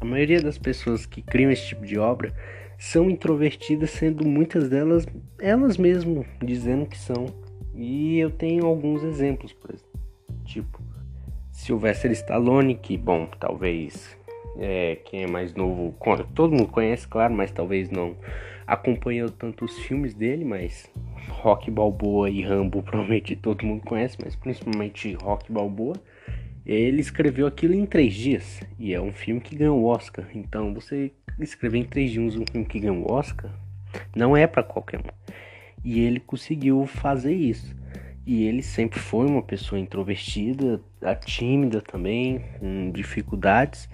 A 0.00 0.04
maioria 0.04 0.42
das 0.42 0.58
pessoas 0.58 1.06
que 1.06 1.22
criam 1.22 1.50
esse 1.50 1.68
tipo 1.68 1.86
de 1.86 1.98
obra 1.98 2.32
são 2.76 3.08
introvertidas, 3.08 3.90
sendo 3.90 4.26
muitas 4.26 4.68
delas 4.68 5.06
elas 5.40 5.76
mesmas 5.76 6.26
dizendo 6.42 6.86
que 6.86 6.98
são. 6.98 7.26
E 7.74 8.18
eu 8.18 8.30
tenho 8.30 8.66
alguns 8.66 9.02
exemplos, 9.02 9.52
por 9.52 9.70
exemplo, 9.70 10.00
tipo 10.44 10.80
Sylvester 11.50 12.10
Stallone, 12.12 12.74
que 12.74 12.96
bom, 12.96 13.26
talvez 13.38 14.16
é, 14.58 14.96
quem 15.04 15.22
é 15.22 15.26
mais 15.26 15.54
novo, 15.54 15.94
todo 16.34 16.52
mundo 16.52 16.68
conhece, 16.68 17.06
claro, 17.06 17.32
mas 17.32 17.50
talvez 17.50 17.90
não 17.90 18.16
acompanhou 18.66 19.30
tanto 19.30 19.64
os 19.64 19.78
filmes 19.80 20.14
dele, 20.14 20.44
mas 20.44 20.90
Rock 21.28 21.70
Balboa 21.70 22.30
e 22.30 22.42
Rambo 22.42 22.82
provavelmente 22.84 23.36
todo 23.36 23.66
mundo 23.66 23.82
conhece, 23.82 24.16
mas 24.22 24.36
principalmente 24.36 25.14
Rock 25.14 25.50
Balboa. 25.50 25.94
Ele 26.64 27.00
escreveu 27.00 27.46
aquilo 27.46 27.74
em 27.74 27.84
três 27.84 28.14
dias 28.14 28.60
e 28.78 28.94
é 28.94 29.00
um 29.00 29.12
filme 29.12 29.40
que 29.40 29.56
ganhou 29.56 29.80
o 29.80 29.86
Oscar. 29.86 30.24
Então 30.32 30.72
você 30.72 31.10
escrever 31.40 31.78
em 31.78 31.84
três 31.84 32.12
dias 32.12 32.36
um 32.36 32.44
filme 32.46 32.64
que 32.64 32.78
ganhou 32.78 33.04
o 33.04 33.12
Oscar 33.12 33.50
não 34.14 34.36
é 34.36 34.46
para 34.46 34.62
qualquer 34.62 35.00
um. 35.00 35.32
E 35.84 36.00
ele 36.00 36.20
conseguiu 36.20 36.86
fazer 36.86 37.34
isso. 37.34 37.74
E 38.24 38.44
ele 38.44 38.62
sempre 38.62 39.00
foi 39.00 39.26
uma 39.26 39.42
pessoa 39.42 39.80
introvertida, 39.80 40.80
tímida 41.24 41.80
também, 41.80 42.40
com 42.58 42.92
dificuldades, 42.92 43.88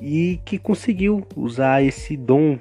e 0.00 0.40
que 0.44 0.58
conseguiu 0.58 1.26
usar 1.34 1.82
esse 1.82 2.16
dom 2.16 2.56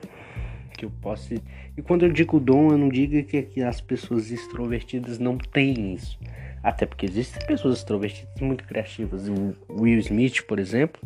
que 0.75 0.85
eu 0.85 0.91
posso. 1.01 1.35
E 1.35 1.81
quando 1.83 2.03
eu 2.03 2.11
digo 2.11 2.39
dom, 2.39 2.71
eu 2.71 2.77
não 2.77 2.89
digo 2.89 3.23
que 3.23 3.61
as 3.61 3.79
pessoas 3.79 4.31
extrovertidas 4.31 5.19
não 5.19 5.37
têm 5.37 5.93
isso. 5.93 6.19
Até 6.63 6.87
porque 6.87 7.05
existem 7.05 7.45
pessoas 7.45 7.77
extrovertidas 7.77 8.41
muito 8.41 8.63
criativas. 8.63 9.29
O 9.29 9.55
Will 9.69 9.99
Smith, 9.99 10.41
por 10.47 10.57
exemplo, 10.57 10.99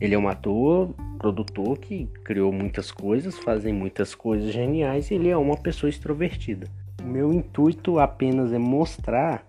ele 0.00 0.14
é 0.14 0.18
um 0.18 0.28
ator, 0.28 0.94
produtor 1.18 1.78
que 1.78 2.06
criou 2.24 2.52
muitas 2.52 2.90
coisas, 2.90 3.38
fazem 3.38 3.72
muitas 3.72 4.14
coisas 4.14 4.52
geniais 4.52 5.10
e 5.10 5.14
ele 5.14 5.28
é 5.28 5.36
uma 5.36 5.56
pessoa 5.56 5.90
extrovertida. 5.90 6.68
O 7.02 7.06
meu 7.06 7.32
intuito 7.32 7.98
apenas 7.98 8.52
é 8.52 8.58
mostrar 8.58 9.46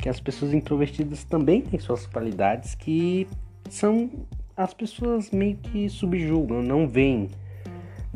que 0.00 0.08
as 0.08 0.20
pessoas 0.20 0.52
introvertidas 0.52 1.24
também 1.24 1.62
têm 1.62 1.80
suas 1.80 2.06
qualidades 2.06 2.74
que 2.74 3.26
são 3.70 4.10
as 4.56 4.74
pessoas 4.74 5.30
meio 5.30 5.56
que 5.56 5.88
subjugam, 5.88 6.62
não 6.62 6.86
veem 6.86 7.28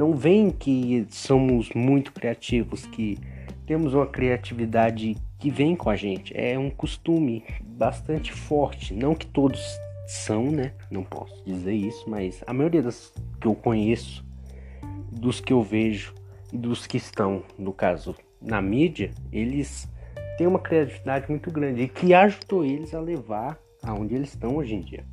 não 0.00 0.14
veem 0.14 0.50
que 0.50 1.06
somos 1.10 1.68
muito 1.74 2.10
criativos, 2.10 2.86
que 2.86 3.18
temos 3.66 3.92
uma 3.92 4.06
criatividade 4.06 5.14
que 5.38 5.50
vem 5.50 5.76
com 5.76 5.90
a 5.90 5.94
gente. 5.94 6.32
É 6.34 6.58
um 6.58 6.70
costume 6.70 7.44
bastante 7.62 8.32
forte. 8.32 8.94
Não 8.94 9.14
que 9.14 9.26
todos 9.26 9.60
são, 10.10 10.50
né? 10.50 10.72
Não 10.90 11.04
posso 11.04 11.42
dizer 11.44 11.72
isso, 11.72 12.10
mas 12.10 12.42
a 12.44 12.52
maioria 12.52 12.82
das 12.82 13.12
que 13.40 13.46
eu 13.46 13.54
conheço, 13.54 14.24
dos 15.12 15.40
que 15.40 15.52
eu 15.52 15.62
vejo 15.62 16.12
e 16.52 16.58
dos 16.58 16.84
que 16.84 16.96
estão, 16.96 17.44
no 17.56 17.72
caso, 17.72 18.16
na 18.42 18.60
mídia, 18.60 19.12
eles 19.32 19.88
têm 20.36 20.48
uma 20.48 20.58
criatividade 20.58 21.26
muito 21.28 21.50
grande 21.52 21.82
e 21.82 21.88
que 21.88 22.12
ajudou 22.12 22.64
eles 22.64 22.92
a 22.92 23.00
levar 23.00 23.56
aonde 23.82 24.16
eles 24.16 24.30
estão 24.30 24.56
hoje 24.56 24.74
em 24.74 24.80
dia. 24.80 25.04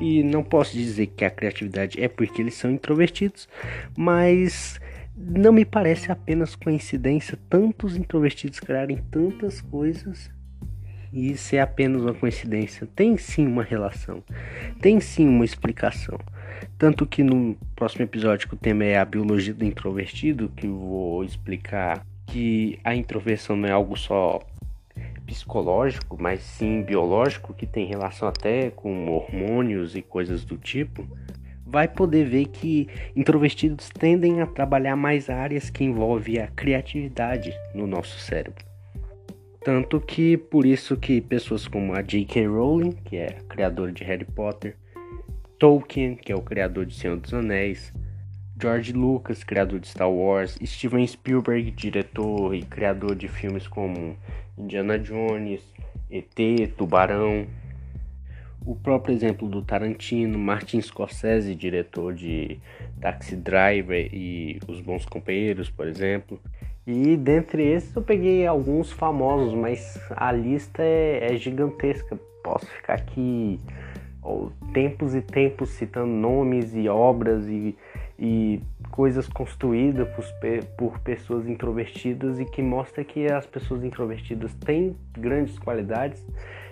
E 0.00 0.22
não 0.22 0.42
posso 0.42 0.72
dizer 0.72 1.08
que 1.08 1.24
a 1.24 1.30
criatividade 1.30 2.02
é 2.02 2.08
porque 2.08 2.40
eles 2.40 2.54
são 2.54 2.70
introvertidos, 2.70 3.46
mas 3.96 4.80
não 5.14 5.52
me 5.52 5.66
parece 5.66 6.10
apenas 6.10 6.54
coincidência 6.54 7.38
tantos 7.50 7.94
introvertidos 7.94 8.58
criarem 8.58 9.02
tantas 9.10 9.60
coisas 9.60 10.30
e 11.16 11.34
ser 11.34 11.60
apenas 11.60 12.02
uma 12.02 12.12
coincidência. 12.12 12.86
Tem 12.94 13.16
sim 13.16 13.46
uma 13.46 13.62
relação, 13.62 14.22
tem 14.82 15.00
sim 15.00 15.26
uma 15.26 15.46
explicação. 15.46 16.18
Tanto 16.76 17.06
que 17.06 17.22
no 17.22 17.56
próximo 17.74 18.04
episódio, 18.04 18.46
que 18.46 18.54
o 18.54 18.58
tema 18.58 18.84
é 18.84 18.98
a 18.98 19.04
biologia 19.04 19.54
do 19.54 19.64
introvertido, 19.64 20.52
que 20.54 20.66
eu 20.66 20.76
vou 20.76 21.24
explicar 21.24 22.04
que 22.26 22.78
a 22.84 22.94
introversão 22.94 23.56
não 23.56 23.66
é 23.66 23.72
algo 23.72 23.96
só 23.96 24.40
psicológico, 25.24 26.18
mas 26.20 26.42
sim 26.42 26.82
biológico, 26.82 27.54
que 27.54 27.66
tem 27.66 27.86
relação 27.86 28.28
até 28.28 28.70
com 28.70 29.08
hormônios 29.08 29.96
e 29.96 30.02
coisas 30.02 30.44
do 30.44 30.58
tipo, 30.58 31.08
vai 31.64 31.88
poder 31.88 32.26
ver 32.26 32.46
que 32.46 32.88
introvertidos 33.16 33.88
tendem 33.88 34.42
a 34.42 34.46
trabalhar 34.46 34.96
mais 34.96 35.30
áreas 35.30 35.70
que 35.70 35.82
envolvem 35.82 36.38
a 36.38 36.46
criatividade 36.48 37.52
no 37.74 37.86
nosso 37.86 38.18
cérebro. 38.18 38.75
Tanto 39.66 40.00
que 40.00 40.36
por 40.36 40.64
isso 40.64 40.96
que 40.96 41.20
pessoas 41.20 41.66
como 41.66 41.92
a 41.92 42.00
J.K. 42.00 42.46
Rowling, 42.46 42.92
que 42.92 43.16
é 43.16 43.36
a 43.36 43.42
criadora 43.52 43.90
de 43.90 44.04
Harry 44.04 44.24
Potter, 44.24 44.76
Tolkien, 45.58 46.14
que 46.14 46.30
é 46.30 46.36
o 46.36 46.40
criador 46.40 46.86
de 46.86 46.94
Senhor 46.94 47.16
dos 47.16 47.34
Anéis, 47.34 47.92
George 48.62 48.92
Lucas, 48.92 49.42
criador 49.42 49.80
de 49.80 49.88
Star 49.88 50.08
Wars, 50.08 50.56
Steven 50.64 51.04
Spielberg, 51.04 51.72
diretor 51.72 52.54
e 52.54 52.62
criador 52.62 53.16
de 53.16 53.26
filmes 53.26 53.66
como 53.66 54.16
Indiana 54.56 55.00
Jones, 55.00 55.60
ET, 56.08 56.70
Tubarão. 56.76 57.48
O 58.64 58.76
próprio 58.76 59.16
exemplo 59.16 59.48
do 59.48 59.62
Tarantino, 59.62 60.38
Martin 60.38 60.80
Scorsese, 60.80 61.56
diretor 61.56 62.14
de 62.14 62.60
Taxi 63.00 63.34
Driver 63.34 64.14
e 64.14 64.60
Os 64.68 64.80
Bons 64.80 65.04
Companheiros, 65.04 65.68
por 65.68 65.88
exemplo. 65.88 66.40
E 66.86 67.16
dentre 67.16 67.66
esses 67.66 67.94
eu 67.94 68.02
peguei 68.02 68.46
alguns 68.46 68.92
famosos, 68.92 69.54
mas 69.54 69.98
a 70.10 70.30
lista 70.30 70.82
é, 70.82 71.34
é 71.34 71.36
gigantesca. 71.36 72.18
Posso 72.44 72.66
ficar 72.66 72.94
aqui 72.94 73.58
ó, 74.22 74.48
tempos 74.72 75.14
e 75.14 75.20
tempos 75.20 75.70
citando 75.70 76.06
nomes 76.06 76.74
e 76.74 76.88
obras 76.88 77.46
e 77.48 77.76
e 78.18 78.62
coisas 78.90 79.28
construídas 79.28 80.08
por, 80.08 80.24
por 80.76 80.98
pessoas 81.00 81.46
introvertidas 81.46 82.40
e 82.40 82.44
que 82.44 82.62
mostra 82.62 83.04
que 83.04 83.30
as 83.30 83.46
pessoas 83.46 83.84
introvertidas 83.84 84.54
têm 84.54 84.96
grandes 85.12 85.58
qualidades, 85.58 86.24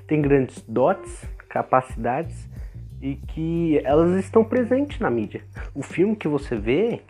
têm 0.06 0.23
grandes 0.23 0.62
dotes, 0.66 1.25
capacidades 1.49 2.49
e 3.00 3.16
que 3.16 3.78
elas 3.85 4.18
estão 4.25 4.42
presentes 4.42 4.99
na 4.99 5.11
mídia. 5.11 5.42
O 5.75 5.83
filme 5.83 6.16
que 6.16 6.26
você 6.26 6.56
vê, 6.56 7.02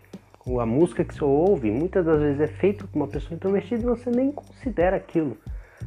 a 0.47 0.67
música 0.67 1.05
que 1.05 1.15
você 1.15 1.25
ouve, 1.25 1.71
muitas 1.71 2.05
das 2.05 2.21
vezes 2.21 2.41
é 2.41 2.47
feito 2.47 2.87
por 2.87 2.97
uma 2.97 3.09
pessoa 3.09 3.35
introvertida 3.35 3.83
e 3.83 3.87
você 3.87 4.11
nem 4.11 4.31
considera 4.31 4.97
aquilo. 4.97 5.37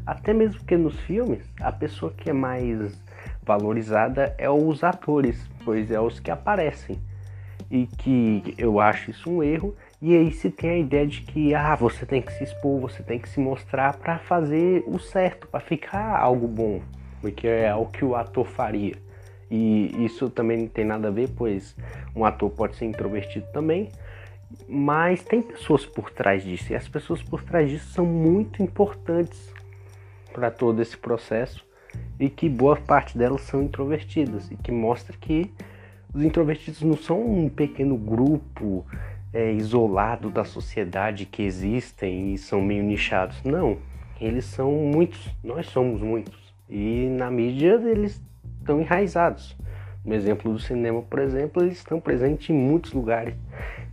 Até 0.05 0.33
mesmo 0.33 0.63
que 0.65 0.75
nos 0.75 0.99
filmes, 1.01 1.43
a 1.59 1.71
pessoa 1.71 2.11
que 2.11 2.29
é 2.29 2.33
mais 2.33 2.99
valorizada 3.43 4.33
é 4.37 4.49
os 4.49 4.83
atores, 4.83 5.47
pois 5.63 5.91
é 5.91 5.99
os 5.99 6.19
que 6.19 6.31
aparecem 6.31 6.99
e 7.69 7.85
que 7.85 8.55
eu 8.57 8.79
acho 8.79 9.11
isso 9.11 9.29
um 9.29 9.43
erro. 9.43 9.75
E 10.01 10.15
aí 10.15 10.31
se 10.31 10.49
tem 10.49 10.69
a 10.69 10.77
ideia 10.77 11.05
de 11.05 11.21
que 11.21 11.53
ah, 11.53 11.75
você 11.75 12.05
tem 12.05 12.21
que 12.21 12.31
se 12.33 12.43
expor, 12.43 12.79
você 12.79 13.03
tem 13.03 13.19
que 13.19 13.29
se 13.29 13.39
mostrar 13.39 13.97
para 13.97 14.19
fazer 14.19 14.83
o 14.87 14.97
certo, 14.97 15.47
para 15.47 15.59
ficar 15.59 16.17
algo 16.17 16.47
bom, 16.47 16.81
porque 17.21 17.47
é 17.47 17.73
o 17.75 17.85
que 17.85 18.03
o 18.03 18.15
ator 18.15 18.45
faria. 18.45 18.95
E 19.49 20.05
isso 20.05 20.29
também 20.29 20.57
não 20.57 20.67
tem 20.67 20.83
nada 20.83 21.07
a 21.07 21.11
ver, 21.11 21.29
pois 21.35 21.75
um 22.15 22.25
ator 22.25 22.49
pode 22.49 22.75
ser 22.75 22.85
introvertido 22.85 23.45
também, 23.53 23.89
mas 24.67 25.23
tem 25.23 25.41
pessoas 25.41 25.85
por 25.85 26.09
trás 26.11 26.43
disso, 26.43 26.71
e 26.71 26.75
as 26.75 26.87
pessoas 26.87 27.21
por 27.21 27.43
trás 27.43 27.69
disso 27.69 27.91
são 27.93 28.05
muito 28.05 28.61
importantes 28.61 29.53
para 30.33 30.51
todo 30.51 30.81
esse 30.81 30.97
processo 30.97 31.65
e 32.19 32.29
que 32.29 32.49
boa 32.49 32.75
parte 32.75 33.17
delas 33.17 33.41
são 33.41 33.61
introvertidas 33.63 34.49
e 34.51 34.55
que 34.55 34.71
mostra 34.71 35.15
que 35.19 35.51
os 36.13 36.23
introvertidos 36.23 36.81
não 36.81 36.97
são 36.97 37.21
um 37.21 37.49
pequeno 37.49 37.97
grupo 37.97 38.85
é, 39.33 39.51
isolado 39.51 40.29
da 40.29 40.43
sociedade 40.43 41.25
que 41.25 41.43
existem 41.43 42.33
e 42.33 42.37
são 42.37 42.61
meio 42.61 42.83
nichados. 42.83 43.41
Não, 43.43 43.77
eles 44.19 44.45
são 44.45 44.71
muitos, 44.71 45.29
nós 45.43 45.67
somos 45.67 46.01
muitos. 46.01 46.53
E 46.69 47.07
na 47.09 47.29
mídia 47.29 47.79
eles 47.85 48.21
estão 48.59 48.81
enraizados. 48.81 49.55
No 50.07 50.15
exemplo 50.15 50.53
do 50.53 50.57
cinema, 50.57 51.01
por 51.01 51.19
exemplo, 51.19 51.61
eles 51.61 51.79
estão 51.79 51.99
presentes 51.99 52.49
em 52.49 52.53
muitos 52.53 52.93
lugares. 52.93 53.35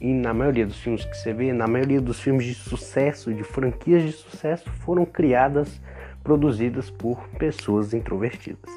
E 0.00 0.14
na 0.14 0.32
maioria 0.32 0.64
dos 0.64 0.78
filmes 0.78 1.04
que 1.04 1.16
você 1.16 1.32
vê, 1.32 1.52
na 1.52 1.66
maioria 1.66 2.00
dos 2.00 2.20
filmes 2.20 2.46
de 2.46 2.54
sucesso, 2.54 3.34
de 3.34 3.42
franquias 3.42 4.04
de 4.04 4.12
sucesso, 4.12 4.70
foram 4.70 5.04
criadas, 5.04 5.80
produzidas 6.22 6.88
por 6.88 7.28
pessoas 7.30 7.92
introvertidas. 7.92 8.70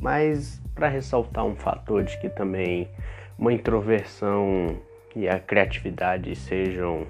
Mas 0.00 0.62
para 0.72 0.86
ressaltar 0.86 1.44
um 1.44 1.56
fator 1.56 2.04
de 2.04 2.16
que 2.20 2.28
também 2.28 2.88
uma 3.36 3.52
introversão 3.52 4.78
e 5.16 5.28
a 5.28 5.40
criatividade 5.40 6.36
sejam 6.36 7.08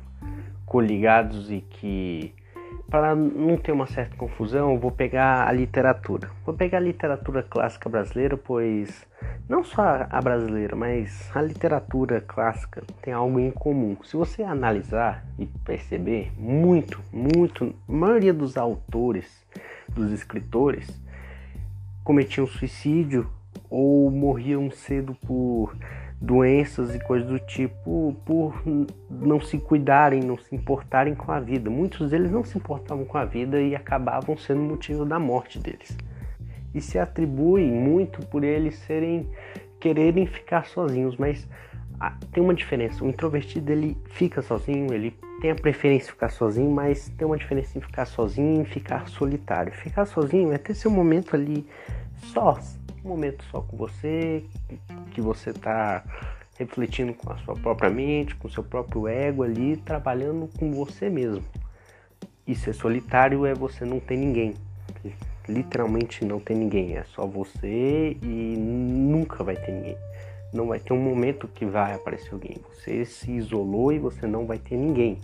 coligados 0.64 1.52
e 1.52 1.60
que 1.60 2.34
para 2.88 3.14
não 3.14 3.56
ter 3.56 3.72
uma 3.72 3.86
certa 3.86 4.16
confusão, 4.16 4.78
vou 4.78 4.90
pegar 4.90 5.46
a 5.46 5.52
literatura. 5.52 6.30
Vou 6.44 6.54
pegar 6.54 6.78
a 6.78 6.80
literatura 6.80 7.42
clássica 7.42 7.88
brasileira, 7.88 8.36
pois 8.36 9.06
não 9.48 9.62
só 9.62 10.06
a 10.10 10.20
brasileira, 10.20 10.74
mas 10.74 11.30
a 11.34 11.40
literatura 11.40 12.20
clássica 12.20 12.82
tem 13.00 13.14
algo 13.14 13.38
em 13.38 13.50
comum. 13.50 13.96
Se 14.04 14.16
você 14.16 14.42
analisar 14.42 15.24
e 15.38 15.46
perceber, 15.46 16.32
muito, 16.36 17.00
muito, 17.12 17.72
a 17.88 17.92
maioria 17.92 18.34
dos 18.34 18.56
autores, 18.56 19.44
dos 19.88 20.10
escritores, 20.10 21.00
cometiam 22.02 22.46
suicídio 22.46 23.30
ou 23.70 24.10
morriam 24.10 24.70
cedo 24.70 25.16
por 25.26 25.76
doenças 26.20 26.94
e 26.94 26.98
coisas 26.98 27.28
do 27.28 27.38
tipo 27.38 28.16
por 28.24 28.62
não 29.10 29.40
se 29.40 29.58
cuidarem, 29.58 30.22
não 30.22 30.38
se 30.38 30.54
importarem 30.56 31.14
com 31.14 31.30
a 31.30 31.38
vida. 31.38 31.70
Muitos 31.70 32.10
deles 32.10 32.30
não 32.30 32.42
se 32.42 32.58
importavam 32.58 33.04
com 33.04 33.18
a 33.18 33.24
vida 33.24 33.60
e 33.60 33.76
acabavam 33.76 34.36
sendo 34.36 34.60
motivo 34.60 35.04
da 35.04 35.18
morte 35.18 35.58
deles. 35.58 35.96
E 36.76 36.80
se 36.83 36.99
atribui 36.99 37.64
muito 37.64 38.21
por 38.26 38.45
eles 38.45 38.76
serem 38.80 39.26
quererem 39.80 40.26
ficar 40.26 40.66
sozinhos, 40.66 41.16
mas 41.16 41.49
ah, 41.99 42.14
tem 42.30 42.42
uma 42.42 42.52
diferença. 42.52 43.02
O 43.02 43.09
introvertido 43.09 43.73
ele 43.73 43.97
fica 44.11 44.42
sozinho, 44.42 44.92
ele 44.92 45.16
tem 45.40 45.50
a 45.50 45.54
preferência 45.54 46.06
de 46.06 46.12
ficar 46.12 46.28
sozinho, 46.28 46.71
mas 46.71 47.09
tem 47.16 47.26
uma 47.26 47.38
diferença 47.38 47.78
em 47.78 47.80
ficar 47.80 48.04
sozinho 48.04 48.61
e 48.61 48.64
ficar 48.66 49.09
solitário. 49.09 49.73
Ficar 49.73 50.04
sozinho 50.04 50.52
é 50.52 50.59
ter 50.59 50.75
seu 50.75 50.90
momento 50.90 51.35
ali 51.35 51.66
só, 52.33 52.59
um 53.02 53.09
momento 53.09 53.42
só 53.45 53.62
com 53.62 53.76
você, 53.76 54.45
que 55.12 55.21
você 55.23 55.50
está 55.50 56.04
refletindo 56.59 57.14
com 57.14 57.33
a 57.33 57.38
sua 57.38 57.54
própria 57.54 57.88
mente, 57.88 58.35
com 58.35 58.50
seu 58.50 58.62
próprio 58.62 59.09
ego 59.09 59.42
ali, 59.42 59.78
trabalhando 59.78 60.50
com 60.59 60.73
você 60.73 61.09
mesmo. 61.09 61.45
E 62.47 62.54
ser 62.54 62.75
solitário 62.75 63.47
é 63.47 63.54
você 63.54 63.85
não 63.85 63.99
ter 63.99 64.16
ninguém. 64.16 64.54
Literalmente 65.48 66.24
não 66.24 66.40
tem 66.40 66.56
ninguém, 66.56 66.96
é 66.96 67.04
só 67.04 67.26
você 67.26 68.16
e 68.22 68.56
nunca 68.58 69.44
vai 69.44 69.56
ter 69.56 69.72
ninguém. 69.72 69.96
Não 70.52 70.66
vai 70.68 70.78
ter 70.80 70.92
um 70.92 71.00
momento 71.00 71.48
que 71.48 71.64
vai 71.64 71.94
aparecer 71.94 72.32
alguém. 72.32 72.56
Você 72.68 73.04
se 73.04 73.30
isolou 73.32 73.92
e 73.92 73.98
você 73.98 74.26
não 74.26 74.46
vai 74.46 74.58
ter 74.58 74.76
ninguém 74.76 75.18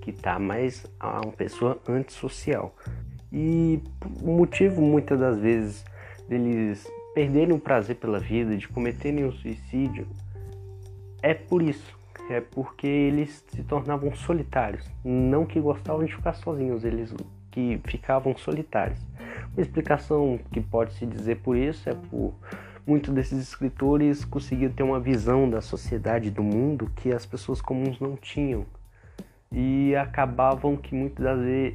que 0.00 0.12
tá 0.12 0.38
mais 0.38 0.86
uma 1.02 1.32
pessoa 1.32 1.78
antissocial. 1.88 2.74
E 3.32 3.80
o 4.22 4.30
motivo 4.30 4.80
muitas 4.80 5.18
das 5.18 5.38
vezes 5.38 5.84
deles 6.28 6.86
perderem 7.12 7.54
o 7.54 7.58
prazer 7.58 7.96
pela 7.96 8.20
vida, 8.20 8.56
de 8.56 8.68
cometerem 8.68 9.24
um 9.24 9.32
suicídio, 9.32 10.06
é 11.22 11.34
por 11.34 11.60
isso. 11.60 11.96
É 12.30 12.40
porque 12.40 12.86
eles 12.86 13.44
se 13.48 13.62
tornavam 13.62 14.14
solitários. 14.14 14.84
Não 15.04 15.44
que 15.44 15.60
gostavam 15.60 16.04
de 16.04 16.14
ficar 16.14 16.34
sozinhos, 16.34 16.84
eles 16.84 17.12
que 17.56 17.80
ficavam 17.86 18.36
solitários. 18.36 18.98
Uma 19.54 19.62
explicação 19.62 20.38
que 20.52 20.60
pode 20.60 20.92
se 20.92 21.06
dizer 21.06 21.36
por 21.36 21.56
isso 21.56 21.88
é 21.88 21.94
por 21.94 22.34
muitos 22.86 23.14
desses 23.14 23.40
escritores 23.40 24.26
conseguiam 24.26 24.70
ter 24.70 24.82
uma 24.82 25.00
visão 25.00 25.48
da 25.48 25.62
sociedade, 25.62 26.30
do 26.30 26.42
mundo 26.42 26.92
que 26.96 27.10
as 27.10 27.24
pessoas 27.24 27.62
comuns 27.62 27.98
não 27.98 28.14
tinham. 28.14 28.66
E 29.50 29.96
acabavam 29.96 30.76
que 30.76 30.94
muitos 30.94 31.24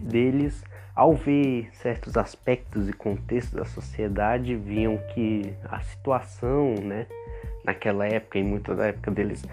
deles 0.04 0.64
ao 0.96 1.16
ver 1.16 1.70
certos 1.74 2.16
aspectos 2.16 2.88
e 2.88 2.94
contextos 2.94 3.56
da 3.56 3.66
sociedade, 3.66 4.56
viam 4.56 5.00
que 5.16 5.52
a 5.64 5.82
situação, 5.82 6.76
né, 6.76 7.08
naquela 7.64 8.08
época 8.08 8.40
e 8.40 8.44
muita 8.44 8.76
da 8.76 8.88
época 8.88 9.12
deles, 9.12 9.44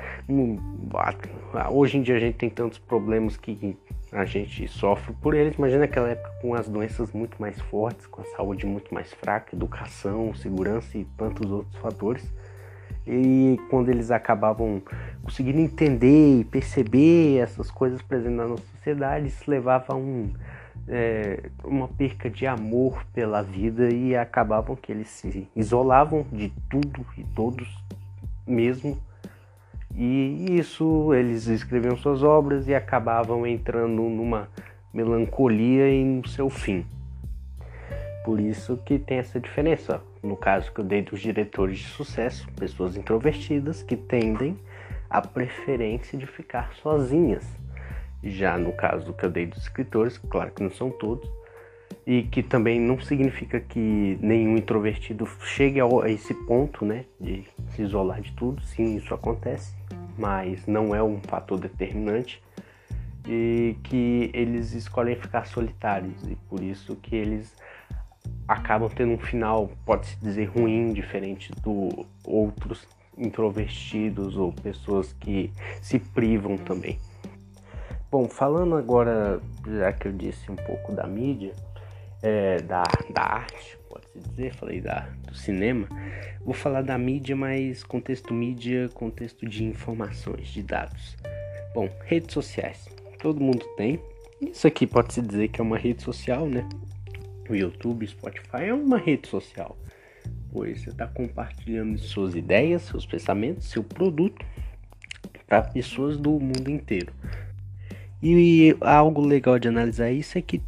hoje 1.70 1.98
em 1.98 2.02
dia 2.02 2.16
a 2.16 2.20
gente 2.20 2.36
tem 2.36 2.50
tantos 2.50 2.78
problemas 2.78 3.36
que 3.36 3.76
a 4.12 4.24
gente 4.24 4.66
sofre 4.68 5.14
por 5.20 5.34
eles, 5.34 5.56
imagina 5.56 5.84
aquela 5.84 6.08
época 6.08 6.30
com 6.40 6.54
as 6.54 6.68
doenças 6.68 7.12
muito 7.12 7.40
mais 7.40 7.60
fortes, 7.60 8.06
com 8.06 8.22
a 8.22 8.24
saúde 8.24 8.64
muito 8.66 8.92
mais 8.92 9.12
fraca, 9.12 9.54
educação, 9.54 10.34
segurança 10.34 10.96
e 10.96 11.04
tantos 11.16 11.50
outros 11.50 11.76
fatores. 11.76 12.32
E 13.06 13.58
quando 13.70 13.88
eles 13.88 14.10
acabavam 14.10 14.82
conseguindo 15.22 15.60
entender 15.60 16.40
e 16.40 16.44
perceber 16.44 17.38
essas 17.38 17.70
coisas 17.70 18.02
presentes 18.02 18.36
na 18.36 18.46
nossa 18.46 18.64
sociedade, 18.76 19.28
isso 19.28 19.50
levava 19.50 19.94
a 19.94 19.96
um 19.96 20.30
é, 20.86 21.50
uma 21.64 21.88
perca 21.88 22.30
de 22.30 22.46
amor 22.46 23.04
pela 23.12 23.42
vida 23.42 23.90
e 23.92 24.16
acabavam 24.16 24.74
que 24.74 24.90
eles 24.90 25.08
se 25.08 25.48
isolavam 25.54 26.26
de 26.32 26.52
tudo 26.70 27.04
e 27.16 27.24
todos 27.24 27.68
mesmo. 28.48 28.98
E 29.94 30.56
isso 30.58 31.12
eles 31.14 31.46
escreviam 31.46 31.96
suas 31.96 32.22
obras 32.22 32.68
e 32.68 32.74
acabavam 32.74 33.46
entrando 33.46 34.02
numa 34.02 34.48
melancolia 34.92 35.88
e 35.90 36.04
no 36.04 36.26
seu 36.28 36.48
fim. 36.48 36.86
Por 38.24 38.40
isso 38.40 38.76
que 38.84 38.98
tem 38.98 39.18
essa 39.18 39.40
diferença. 39.40 40.00
No 40.22 40.36
caso 40.36 40.72
que 40.72 40.80
eu 40.80 40.84
dei 40.84 41.02
dos 41.02 41.20
diretores 41.20 41.78
de 41.78 41.86
sucesso, 41.86 42.48
pessoas 42.56 42.96
introvertidas 42.96 43.82
que 43.82 43.96
tendem 43.96 44.58
a 45.08 45.22
preferência 45.22 46.18
de 46.18 46.26
ficar 46.26 46.74
sozinhas 46.74 47.58
já 48.22 48.58
no 48.58 48.72
caso 48.72 49.12
que 49.12 49.24
eu 49.24 49.30
dei 49.30 49.46
dos 49.46 49.62
escritores, 49.62 50.18
claro 50.18 50.50
que 50.50 50.62
não 50.62 50.70
são 50.70 50.90
todos, 50.90 51.30
e 52.08 52.22
que 52.22 52.42
também 52.42 52.80
não 52.80 52.98
significa 52.98 53.60
que 53.60 54.18
nenhum 54.22 54.56
introvertido 54.56 55.26
chegue 55.42 55.78
a 55.78 56.08
esse 56.08 56.32
ponto, 56.32 56.82
né, 56.82 57.04
de 57.20 57.44
se 57.72 57.82
isolar 57.82 58.22
de 58.22 58.32
tudo. 58.32 58.62
Sim, 58.62 58.96
isso 58.96 59.12
acontece, 59.12 59.74
mas 60.16 60.66
não 60.66 60.94
é 60.94 61.02
um 61.02 61.20
fator 61.20 61.60
determinante 61.60 62.42
e 63.26 63.76
que 63.84 64.30
eles 64.32 64.72
escolhem 64.72 65.16
ficar 65.16 65.44
solitários 65.44 66.26
e 66.26 66.34
por 66.48 66.62
isso 66.62 66.96
que 66.96 67.14
eles 67.14 67.54
acabam 68.48 68.88
tendo 68.88 69.12
um 69.12 69.18
final, 69.18 69.70
pode-se 69.84 70.16
dizer, 70.18 70.46
ruim, 70.46 70.94
diferente 70.94 71.52
do 71.62 72.06
outros 72.24 72.88
introvertidos 73.18 74.34
ou 74.34 74.50
pessoas 74.50 75.12
que 75.12 75.52
se 75.82 75.98
privam 75.98 76.56
também. 76.56 76.98
Bom, 78.10 78.26
falando 78.26 78.74
agora, 78.74 79.38
já 79.66 79.92
que 79.92 80.08
eu 80.08 80.12
disse 80.12 80.50
um 80.50 80.56
pouco 80.56 80.92
da 80.92 81.06
mídia, 81.06 81.52
é, 82.22 82.60
da, 82.62 82.82
da 83.10 83.22
arte, 83.22 83.78
pode-se 83.88 84.18
dizer, 84.18 84.54
falei 84.54 84.80
da, 84.80 85.08
do 85.26 85.34
cinema, 85.34 85.88
vou 86.44 86.54
falar 86.54 86.82
da 86.82 86.96
mídia, 86.98 87.36
mas 87.36 87.82
contexto 87.84 88.34
mídia, 88.34 88.88
contexto 88.94 89.46
de 89.46 89.64
informações, 89.64 90.48
de 90.48 90.62
dados. 90.62 91.16
Bom, 91.74 91.88
redes 92.04 92.32
sociais, 92.32 92.88
todo 93.20 93.40
mundo 93.40 93.64
tem. 93.76 94.00
Isso 94.40 94.66
aqui 94.66 94.86
pode-se 94.86 95.20
dizer 95.20 95.48
que 95.48 95.60
é 95.60 95.64
uma 95.64 95.78
rede 95.78 96.02
social, 96.02 96.46
né? 96.46 96.68
O 97.48 97.54
YouTube, 97.54 98.06
Spotify 98.06 98.64
é 98.66 98.74
uma 98.74 98.98
rede 98.98 99.28
social, 99.28 99.76
pois 100.52 100.82
você 100.82 100.90
está 100.90 101.06
compartilhando 101.06 101.98
suas 101.98 102.34
ideias, 102.34 102.82
seus 102.82 103.06
pensamentos, 103.06 103.68
seu 103.68 103.82
produto 103.82 104.44
para 105.46 105.62
pessoas 105.62 106.18
do 106.18 106.32
mundo 106.38 106.70
inteiro. 106.70 107.12
E 108.22 108.76
algo 108.80 109.20
legal 109.20 109.58
de 109.58 109.68
analisar 109.68 110.10
isso 110.10 110.36
é 110.36 110.42
que 110.42 110.60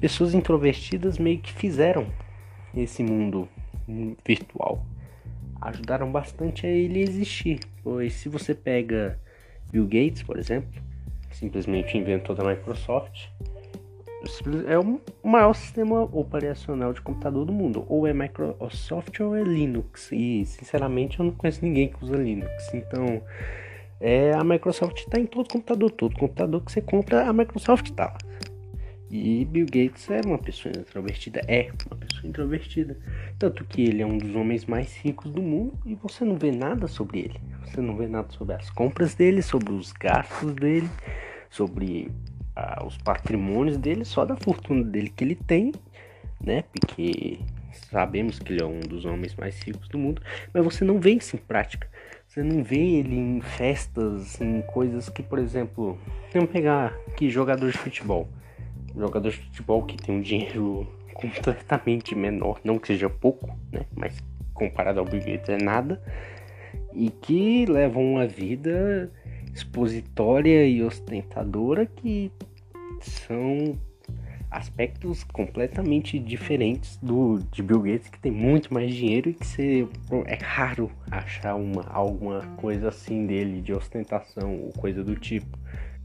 pessoas 0.00 0.34
introvertidas 0.34 1.18
meio 1.18 1.38
que 1.38 1.52
fizeram 1.52 2.06
esse 2.74 3.02
mundo 3.02 3.48
virtual. 4.24 4.84
Ajudaram 5.60 6.10
bastante 6.10 6.66
a 6.66 6.70
ele 6.70 7.00
existir. 7.00 7.60
Pois 7.82 8.14
se 8.14 8.28
você 8.28 8.54
pega 8.54 9.18
Bill 9.70 9.84
Gates, 9.84 10.22
por 10.22 10.38
exemplo, 10.38 10.80
simplesmente 11.32 11.96
inventou 11.96 12.34
da 12.34 12.44
Microsoft, 12.44 13.28
é 14.66 14.78
o 14.78 15.00
maior 15.24 15.54
sistema 15.54 16.02
operacional 16.02 16.92
de 16.92 17.00
computador 17.00 17.44
do 17.44 17.52
mundo. 17.52 17.84
Ou 17.88 18.06
é 18.06 18.12
Microsoft 18.12 19.18
ou 19.20 19.34
é 19.34 19.42
Linux. 19.42 20.10
E 20.12 20.44
sinceramente 20.44 21.18
eu 21.18 21.26
não 21.26 21.32
conheço 21.32 21.64
ninguém 21.64 21.88
que 21.88 22.04
usa 22.04 22.16
Linux. 22.16 22.74
Então 22.74 23.22
é, 24.00 24.32
a 24.32 24.44
Microsoft 24.44 24.98
está 24.98 25.18
em 25.18 25.26
todo 25.26 25.48
computador, 25.48 25.90
todo 25.90 26.16
computador 26.16 26.60
que 26.62 26.70
você 26.70 26.80
compra, 26.80 27.28
a 27.28 27.32
Microsoft 27.32 27.86
está 27.86 28.06
lá. 28.06 28.18
E 29.10 29.44
Bill 29.46 29.64
Gates 29.64 30.10
era 30.10 30.26
uma 30.28 30.38
pessoa 30.38 30.72
introvertida, 30.76 31.40
é 31.48 31.70
uma 31.86 31.96
pessoa 31.96 32.28
introvertida. 32.28 32.96
Tanto 33.38 33.64
que 33.64 33.82
ele 33.82 34.02
é 34.02 34.06
um 34.06 34.18
dos 34.18 34.34
homens 34.34 34.66
mais 34.66 34.94
ricos 34.96 35.30
do 35.30 35.40
mundo 35.40 35.78
e 35.86 35.94
você 35.94 36.24
não 36.24 36.36
vê 36.36 36.52
nada 36.52 36.86
sobre 36.86 37.20
ele. 37.20 37.40
Você 37.64 37.80
não 37.80 37.96
vê 37.96 38.06
nada 38.06 38.30
sobre 38.30 38.54
as 38.54 38.68
compras 38.70 39.14
dele, 39.14 39.40
sobre 39.40 39.72
os 39.72 39.92
gastos 39.92 40.52
dele, 40.54 40.88
sobre 41.48 42.10
ah, 42.54 42.84
os 42.84 42.98
patrimônios 42.98 43.78
dele, 43.78 44.04
só 44.04 44.26
da 44.26 44.36
fortuna 44.36 44.84
dele 44.84 45.08
que 45.08 45.24
ele 45.24 45.34
tem, 45.34 45.72
né? 46.44 46.64
Porque 46.72 47.38
sabemos 47.90 48.38
que 48.38 48.52
ele 48.52 48.62
é 48.62 48.66
um 48.66 48.80
dos 48.80 49.06
homens 49.06 49.34
mais 49.36 49.58
ricos 49.62 49.88
do 49.88 49.98
mundo, 49.98 50.20
mas 50.52 50.62
você 50.62 50.84
não 50.84 51.00
vê 51.00 51.12
isso 51.12 51.34
em 51.34 51.38
prática. 51.38 51.88
Você 52.26 52.42
não 52.42 52.62
vê 52.62 52.76
ele 52.76 53.16
em 53.16 53.40
festas, 53.40 54.38
em 54.38 54.60
coisas 54.60 55.08
que, 55.08 55.22
por 55.22 55.38
exemplo, 55.38 55.98
vamos 56.30 56.50
pegar 56.50 56.94
aqui 57.06 57.30
jogador 57.30 57.70
de 57.70 57.78
futebol. 57.78 58.28
Jogador 58.98 59.30
de 59.30 59.36
futebol 59.36 59.82
que 59.84 59.96
tem 59.96 60.16
um 60.16 60.20
dinheiro 60.20 60.86
completamente 61.14 62.14
menor, 62.14 62.60
não 62.64 62.78
que 62.78 62.88
seja 62.88 63.08
pouco, 63.08 63.56
né? 63.72 63.82
Mas 63.96 64.18
comparado 64.54 64.98
ao 64.98 65.04
Bill 65.04 65.20
Gates 65.20 65.48
é 65.48 65.56
nada. 65.56 66.02
E 66.92 67.10
que 67.10 67.64
levam 67.66 68.14
uma 68.14 68.26
vida 68.26 69.10
expositória 69.54 70.66
e 70.66 70.82
ostentadora 70.82 71.86
que 71.86 72.30
são 73.00 73.78
aspectos 74.50 75.24
completamente 75.24 76.18
diferentes 76.18 76.96
do 77.02 77.38
de 77.52 77.62
Bill 77.62 77.82
Gates, 77.82 78.08
que 78.08 78.18
tem 78.18 78.32
muito 78.32 78.72
mais 78.72 78.94
dinheiro 78.94 79.30
e 79.30 79.34
que 79.34 79.46
você, 79.46 79.88
é 80.26 80.38
raro 80.42 80.90
achar 81.10 81.54
uma, 81.54 81.84
alguma 81.88 82.40
coisa 82.56 82.88
assim 82.88 83.26
dele, 83.26 83.60
de 83.60 83.72
ostentação 83.72 84.54
ou 84.54 84.72
coisa 84.72 85.04
do 85.04 85.14
tipo. 85.14 85.58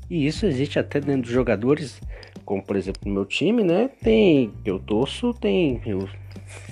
E 0.10 0.28
isso 0.28 0.46
existe 0.46 0.78
até 0.78 1.00
dentro 1.00 1.24
dos 1.24 1.32
jogadores, 1.32 2.02
como 2.46 2.64
por 2.64 2.76
exemplo 2.76 3.02
no 3.06 3.14
meu 3.14 3.26
time, 3.26 3.64
né? 3.64 3.90
Tem, 4.02 4.54
eu 4.66 4.80
torço, 4.80 5.34
tem, 5.34 5.82
eu, 5.86 6.08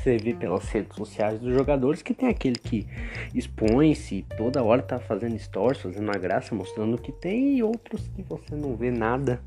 vê 0.04 0.34
pelas 0.34 0.68
redes 0.70 0.96
sociais 0.96 1.40
dos 1.40 1.54
jogadores 1.54 2.02
que 2.02 2.14
tem 2.14 2.30
aquele 2.30 2.58
que 2.58 2.88
expõe-se, 3.34 4.26
toda 4.38 4.64
hora 4.64 4.82
tá 4.82 5.00
fazendo 5.00 5.38
stories, 5.40 5.82
fazendo 5.82 6.04
uma 6.04 6.18
graça, 6.18 6.54
mostrando 6.54 6.96
o 6.96 7.02
que 7.02 7.12
tem, 7.12 7.58
e 7.58 7.64
outros 7.64 8.08
que 8.16 8.22
você 8.24 8.56
não 8.56 8.76
vê 8.76 8.92
nada 8.92 9.42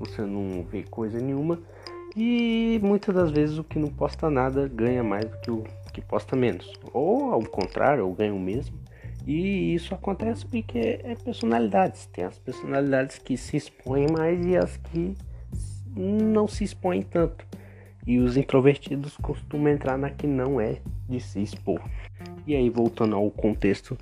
você 0.00 0.22
não 0.22 0.64
vê 0.64 0.82
coisa 0.82 1.18
nenhuma. 1.18 1.60
E 2.16 2.80
muitas 2.82 3.14
das 3.14 3.30
vezes 3.30 3.58
o 3.58 3.62
que 3.62 3.78
não 3.78 3.88
posta 3.88 4.30
nada 4.30 4.66
ganha 4.66 5.04
mais 5.04 5.26
do 5.26 5.38
que 5.38 5.50
o 5.50 5.64
que 5.92 6.00
posta 6.00 6.34
menos. 6.34 6.72
Ou 6.92 7.32
ao 7.32 7.42
contrário, 7.42 8.06
ou 8.06 8.14
ganha 8.14 8.34
o 8.34 8.40
mesmo. 8.40 8.76
E 9.26 9.74
isso 9.74 9.94
acontece 9.94 10.46
porque 10.46 11.00
é 11.04 11.14
personalidades. 11.14 12.06
Tem 12.06 12.24
as 12.24 12.38
personalidades 12.38 13.18
que 13.18 13.36
se 13.36 13.56
expõem 13.58 14.06
mais 14.10 14.44
e 14.44 14.56
as 14.56 14.76
que 14.78 15.14
não 15.96 16.48
se 16.48 16.64
expõem 16.64 17.02
tanto. 17.02 17.44
E 18.06 18.18
os 18.18 18.36
introvertidos 18.36 19.16
costumam 19.16 19.72
entrar 19.72 19.98
na 19.98 20.10
que 20.10 20.26
não 20.26 20.60
é 20.60 20.78
de 21.08 21.20
se 21.20 21.40
expor. 21.40 21.80
E 22.46 22.56
aí, 22.56 22.70
voltando 22.70 23.14
ao 23.14 23.30
contexto 23.30 23.96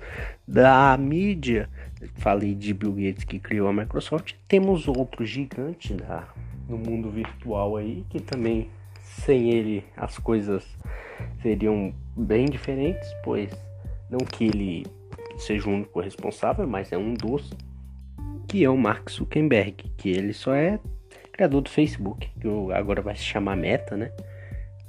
da 0.47 0.95
mídia, 0.97 1.69
falei 2.15 2.55
de 2.55 2.73
Bill 2.73 2.93
Gates 2.93 3.23
que 3.23 3.39
criou 3.39 3.67
a 3.67 3.73
Microsoft, 3.73 4.33
temos 4.47 4.87
outro 4.87 5.25
gigante 5.25 5.93
da, 5.93 6.27
no 6.67 6.77
mundo 6.77 7.09
virtual 7.09 7.75
aí, 7.75 8.05
que 8.09 8.19
também 8.19 8.69
sem 9.03 9.51
ele 9.51 9.83
as 9.97 10.17
coisas 10.17 10.65
seriam 11.41 11.93
bem 12.15 12.45
diferentes, 12.45 13.07
pois 13.23 13.51
não 14.09 14.19
que 14.19 14.45
ele 14.45 14.85
seja 15.37 15.69
o 15.69 15.73
único 15.73 15.99
responsável, 15.99 16.67
mas 16.67 16.91
é 16.91 16.97
um 16.97 17.13
dos, 17.13 17.51
que 18.47 18.63
é 18.63 18.69
o 18.69 18.77
Mark 18.77 19.09
Zuckerberg, 19.09 19.91
que 19.97 20.09
ele 20.09 20.33
só 20.33 20.53
é 20.53 20.79
criador 21.39 21.61
do 21.61 21.69
Facebook, 21.69 22.29
que 22.37 22.73
agora 22.73 23.01
vai 23.01 23.15
se 23.15 23.23
chamar 23.23 23.55
Meta, 23.55 23.95
né? 23.95 24.11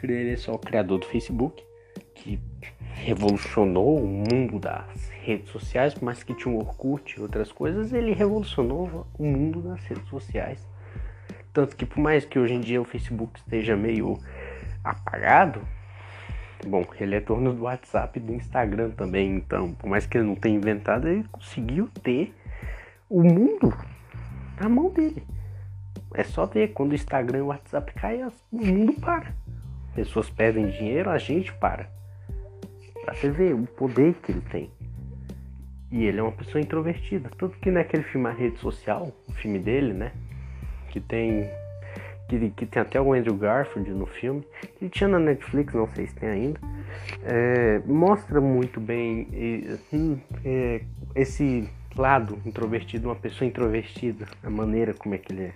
Ele 0.02 0.32
é 0.32 0.36
só 0.36 0.52
o 0.52 0.58
criador 0.58 0.98
do 0.98 1.06
Facebook, 1.06 1.62
que 2.12 2.40
revolucionou 2.92 4.02
o 4.02 4.06
mundo 4.06 4.58
das 4.58 5.08
redes 5.22 5.48
sociais, 5.50 5.94
por 5.94 6.02
mais 6.02 6.24
que 6.24 6.34
tinha 6.34 6.52
um 6.52 6.58
Orkut 6.58 7.16
e 7.16 7.22
outras 7.22 7.52
coisas, 7.52 7.92
ele 7.92 8.12
revolucionou 8.12 9.06
o 9.16 9.24
mundo 9.24 9.62
das 9.62 9.80
redes 9.84 10.08
sociais. 10.08 10.66
Tanto 11.52 11.76
que 11.76 11.86
por 11.86 12.00
mais 12.00 12.24
que 12.24 12.36
hoje 12.36 12.54
em 12.54 12.60
dia 12.60 12.82
o 12.82 12.84
Facebook 12.84 13.38
esteja 13.38 13.76
meio 13.76 14.18
apagado, 14.82 15.62
bom, 16.66 16.84
ele 16.98 17.14
é 17.14 17.20
dono 17.20 17.52
do 17.52 17.62
WhatsApp 17.62 18.18
e 18.18 18.22
do 18.22 18.32
Instagram 18.32 18.90
também, 18.90 19.36
então, 19.36 19.72
por 19.74 19.88
mais 19.88 20.04
que 20.04 20.18
ele 20.18 20.26
não 20.26 20.34
tenha 20.34 20.56
inventado, 20.56 21.06
ele 21.06 21.24
conseguiu 21.30 21.88
ter 22.02 22.34
o 23.08 23.22
mundo 23.22 23.72
na 24.60 24.68
mão 24.68 24.90
dele. 24.90 25.22
É 26.14 26.24
só 26.24 26.46
ver, 26.46 26.72
quando 26.72 26.92
o 26.92 26.94
Instagram 26.94 27.38
e 27.38 27.42
o 27.42 27.46
WhatsApp 27.46 27.92
caem, 27.94 28.26
o 28.26 28.32
mundo 28.52 28.92
para. 28.94 29.34
Pessoas 29.94 30.28
perdem 30.28 30.68
dinheiro, 30.68 31.10
a 31.10 31.18
gente 31.18 31.52
para. 31.54 31.88
Pra 33.04 33.14
você 33.14 33.30
ver 33.30 33.54
o 33.54 33.66
poder 33.66 34.14
que 34.14 34.32
ele 34.32 34.40
tem. 34.42 34.70
E 35.90 36.04
ele 36.04 36.20
é 36.20 36.22
uma 36.22 36.32
pessoa 36.32 36.60
introvertida. 36.60 37.30
Tanto 37.36 37.58
que 37.58 37.70
naquele 37.70 38.02
filme 38.04 38.28
A 38.28 38.32
Rede 38.32 38.58
Social, 38.58 39.12
o 39.28 39.32
filme 39.32 39.58
dele, 39.58 39.92
né? 39.92 40.12
Que 40.90 41.00
tem. 41.00 41.48
Que, 42.28 42.50
que 42.50 42.66
tem 42.66 42.82
até 42.82 43.00
o 43.00 43.12
Andrew 43.12 43.36
Garfield 43.36 43.90
no 43.90 44.06
filme. 44.06 44.44
Que 44.78 44.88
tinha 44.88 45.08
na 45.08 45.18
Netflix, 45.18 45.74
não 45.74 45.88
sei 45.88 46.06
se 46.06 46.14
tem 46.14 46.28
ainda. 46.28 46.60
É, 47.24 47.80
mostra 47.86 48.40
muito 48.40 48.80
bem 48.80 49.28
é, 50.44 50.82
esse 51.14 51.68
lado 51.96 52.38
introvertido, 52.46 53.08
uma 53.08 53.16
pessoa 53.16 53.48
introvertida, 53.48 54.26
a 54.42 54.50
maneira 54.50 54.94
como 54.94 55.14
é 55.14 55.18
que 55.18 55.32
ele 55.32 55.44
é. 55.44 55.54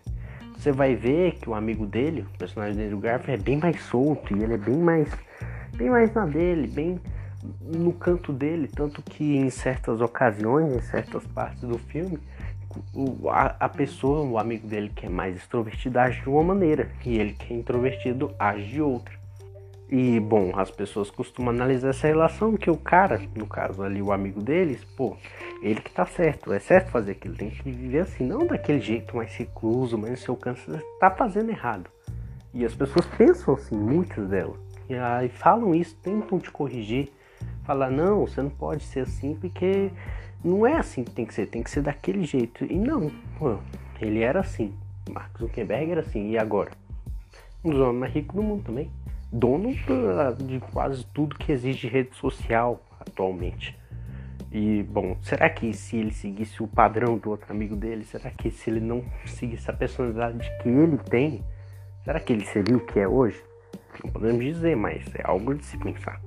Você 0.56 0.72
vai 0.72 0.94
ver 0.94 1.32
que 1.36 1.48
o 1.48 1.54
amigo 1.54 1.86
dele, 1.86 2.22
o 2.22 2.38
personagem 2.38 2.76
dele, 2.76 2.94
o 2.94 2.98
Garfield, 2.98 3.40
é 3.40 3.44
bem 3.44 3.58
mais 3.58 3.80
solto 3.82 4.36
e 4.36 4.42
ele 4.42 4.54
é 4.54 4.58
bem 4.58 4.78
mais, 4.78 5.08
bem 5.76 5.90
mais 5.90 6.12
na 6.14 6.24
dele, 6.24 6.66
bem 6.68 7.00
no 7.60 7.92
canto 7.92 8.32
dele, 8.32 8.68
tanto 8.68 9.02
que 9.02 9.36
em 9.36 9.50
certas 9.50 10.00
ocasiões, 10.00 10.74
em 10.74 10.80
certas 10.80 11.26
partes 11.26 11.62
do 11.62 11.78
filme, 11.78 12.18
o, 12.92 13.28
a, 13.28 13.56
a, 13.60 13.68
pessoa, 13.68 14.22
o 14.22 14.38
amigo 14.38 14.66
dele 14.66 14.90
que 14.94 15.06
é 15.06 15.08
mais 15.08 15.36
extrovertido, 15.36 15.98
age 15.98 16.22
de 16.22 16.28
uma 16.28 16.42
maneira 16.42 16.90
e 17.04 17.18
ele 17.18 17.32
que 17.32 17.52
é 17.52 17.56
introvertido 17.56 18.34
age 18.38 18.66
de 18.66 18.82
outra. 18.82 19.14
E 19.88 20.18
bom, 20.18 20.58
as 20.58 20.70
pessoas 20.70 21.10
costumam 21.10 21.54
analisar 21.54 21.90
essa 21.90 22.06
relação 22.06 22.56
que 22.56 22.70
o 22.70 22.76
cara, 22.76 23.20
no 23.36 23.46
caso 23.46 23.82
ali 23.82 24.00
o 24.00 24.12
amigo 24.12 24.42
deles, 24.42 24.82
pô, 24.96 25.16
ele 25.64 25.80
que 25.80 25.90
tá 25.90 26.04
certo, 26.04 26.52
é 26.52 26.58
certo 26.58 26.90
fazer 26.90 27.12
aquilo, 27.12 27.34
tem 27.34 27.50
que 27.50 27.62
viver 27.62 28.00
assim, 28.00 28.24
não 28.24 28.46
daquele 28.46 28.80
jeito 28.80 29.16
mais 29.16 29.34
recluso, 29.34 29.96
mas 29.96 30.10
no 30.10 30.16
seu 30.16 30.36
câncer 30.36 30.84
tá 31.00 31.10
fazendo 31.10 31.50
errado. 31.50 31.90
E 32.52 32.64
as 32.64 32.74
pessoas 32.74 33.06
pensam 33.06 33.54
assim, 33.54 33.76
muitas 33.76 34.28
delas, 34.28 34.56
e 34.88 34.94
aí 34.94 35.28
falam 35.28 35.74
isso, 35.74 35.96
tentam 36.02 36.38
te 36.38 36.50
corrigir, 36.50 37.10
falar, 37.64 37.90
não, 37.90 38.26
você 38.26 38.42
não 38.42 38.50
pode 38.50 38.84
ser 38.84 39.00
assim 39.00 39.34
porque 39.34 39.90
não 40.44 40.66
é 40.66 40.76
assim 40.76 41.02
que 41.02 41.10
tem 41.10 41.24
que 41.24 41.32
ser, 41.32 41.46
tem 41.46 41.62
que 41.62 41.70
ser 41.70 41.80
daquele 41.80 42.22
jeito. 42.24 42.64
E 42.64 42.74
não, 42.74 43.10
pô, 43.38 43.56
ele 43.98 44.20
era 44.20 44.40
assim. 44.40 44.74
Mark 45.08 45.38
Zuckerberg 45.38 45.90
era 45.90 46.00
assim, 46.02 46.30
e 46.30 46.38
agora? 46.38 46.70
Um 47.64 47.70
dos 47.70 47.80
homens 47.80 48.00
mais 48.00 48.12
ricos 48.12 48.36
do 48.36 48.42
mundo 48.42 48.64
também. 48.64 48.90
Dono 49.32 49.72
de 49.72 50.60
quase 50.70 51.04
tudo 51.06 51.36
que 51.36 51.50
existe 51.50 51.86
de 51.86 51.92
rede 51.92 52.14
social 52.14 52.80
atualmente. 53.00 53.76
E, 54.54 54.84
bom, 54.84 55.16
será 55.20 55.50
que 55.50 55.74
se 55.74 55.96
ele 55.96 56.12
seguisse 56.12 56.62
o 56.62 56.68
padrão 56.68 57.18
do 57.18 57.28
outro 57.28 57.52
amigo 57.52 57.74
dele, 57.74 58.04
será 58.04 58.30
que 58.30 58.52
se 58.52 58.70
ele 58.70 58.78
não 58.78 59.04
seguisse 59.26 59.68
a 59.68 59.72
personalidade 59.72 60.48
que 60.62 60.68
ele 60.68 60.96
tem, 60.96 61.42
será 62.04 62.20
que 62.20 62.32
ele 62.32 62.44
seria 62.44 62.76
o 62.76 62.86
que 62.86 63.00
é 63.00 63.08
hoje? 63.08 63.42
Não 64.04 64.12
podemos 64.12 64.44
dizer, 64.44 64.76
mas 64.76 65.12
é 65.16 65.22
algo 65.24 65.56
de 65.56 65.64
se 65.64 65.76
pensar. 65.76 66.20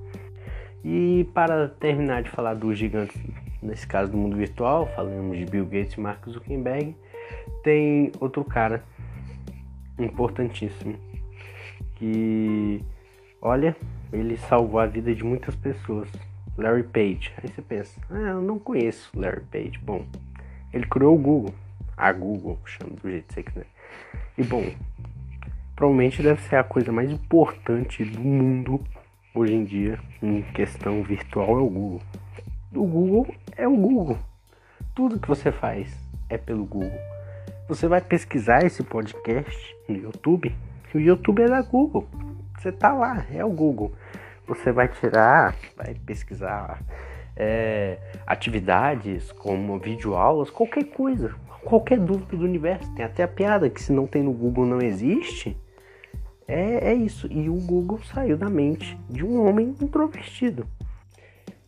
E 0.84 1.26
para 1.32 1.68
terminar 1.68 2.22
de 2.22 2.28
falar 2.28 2.52
dos 2.52 2.78
gigantes, 2.78 3.18
nesse 3.62 3.86
caso 3.86 4.12
do 4.12 4.18
mundo 4.18 4.36
virtual, 4.36 4.86
falamos 4.94 5.38
de 5.38 5.46
Bill 5.46 5.64
Gates 5.64 5.94
e 5.94 6.00
Mark 6.00 6.28
Zuckerberg, 6.28 6.94
tem 7.64 8.12
outro 8.20 8.44
cara 8.44 8.84
importantíssimo 9.98 10.98
que, 11.94 12.84
olha, 13.40 13.74
ele 14.12 14.36
salvou 14.36 14.80
a 14.80 14.86
vida 14.86 15.14
de 15.14 15.24
muitas 15.24 15.56
pessoas. 15.56 16.10
Larry 16.58 16.82
Page. 16.82 17.32
Aí 17.42 17.48
você 17.48 17.62
pensa, 17.62 18.00
ah, 18.10 18.30
eu 18.30 18.42
não 18.42 18.58
conheço 18.58 19.10
Larry 19.18 19.42
Page. 19.50 19.78
Bom, 19.82 20.04
ele 20.72 20.86
criou 20.86 21.14
o 21.14 21.18
Google, 21.18 21.54
a 21.96 22.12
Google, 22.12 22.58
chama 22.66 22.90
do 22.90 23.08
jeito 23.08 23.28
que 23.28 23.34
você 23.34 23.42
quiser. 23.42 23.66
E 24.36 24.42
bom, 24.42 24.64
provavelmente 25.74 26.22
deve 26.22 26.42
ser 26.42 26.56
a 26.56 26.64
coisa 26.64 26.92
mais 26.92 27.10
importante 27.10 28.04
do 28.04 28.20
mundo 28.20 28.84
hoje 29.34 29.54
em 29.54 29.64
dia 29.64 29.98
em 30.22 30.42
questão 30.42 31.02
virtual 31.02 31.58
é 31.58 31.62
o 31.62 31.68
Google. 31.68 32.02
O 32.74 32.86
Google 32.86 33.34
é 33.56 33.68
o 33.68 33.76
Google. 33.76 34.18
Tudo 34.94 35.20
que 35.20 35.28
você 35.28 35.52
faz 35.52 35.96
é 36.28 36.36
pelo 36.36 36.64
Google. 36.64 36.98
Você 37.68 37.86
vai 37.86 38.00
pesquisar 38.00 38.64
esse 38.64 38.82
podcast 38.82 39.76
no 39.88 39.96
YouTube, 39.96 40.54
o 40.94 40.98
YouTube 40.98 41.42
é 41.42 41.48
da 41.48 41.60
Google. 41.60 42.08
Você 42.58 42.72
tá 42.72 42.92
lá, 42.92 43.24
é 43.30 43.44
o 43.44 43.50
Google. 43.50 43.92
Você 44.48 44.72
vai 44.72 44.88
tirar, 44.88 45.54
vai 45.76 45.94
pesquisar 45.94 46.82
é, 47.36 47.98
atividades 48.26 49.30
como 49.30 49.78
videoaulas, 49.78 50.50
qualquer 50.50 50.84
coisa, 50.84 51.34
qualquer 51.62 51.98
dúvida 51.98 52.36
do 52.36 52.44
universo. 52.44 52.92
Tem 52.94 53.04
até 53.04 53.22
a 53.22 53.28
piada 53.28 53.70
que 53.70 53.82
se 53.82 53.92
não 53.92 54.06
tem 54.06 54.22
no 54.22 54.32
Google 54.32 54.66
não 54.66 54.80
existe. 54.80 55.56
É, 56.46 56.90
é 56.90 56.94
isso. 56.94 57.28
E 57.30 57.48
o 57.48 57.54
Google 57.54 58.00
saiu 58.02 58.36
da 58.36 58.48
mente 58.48 58.98
de 59.08 59.24
um 59.24 59.46
homem 59.46 59.76
introvertido. 59.80 60.66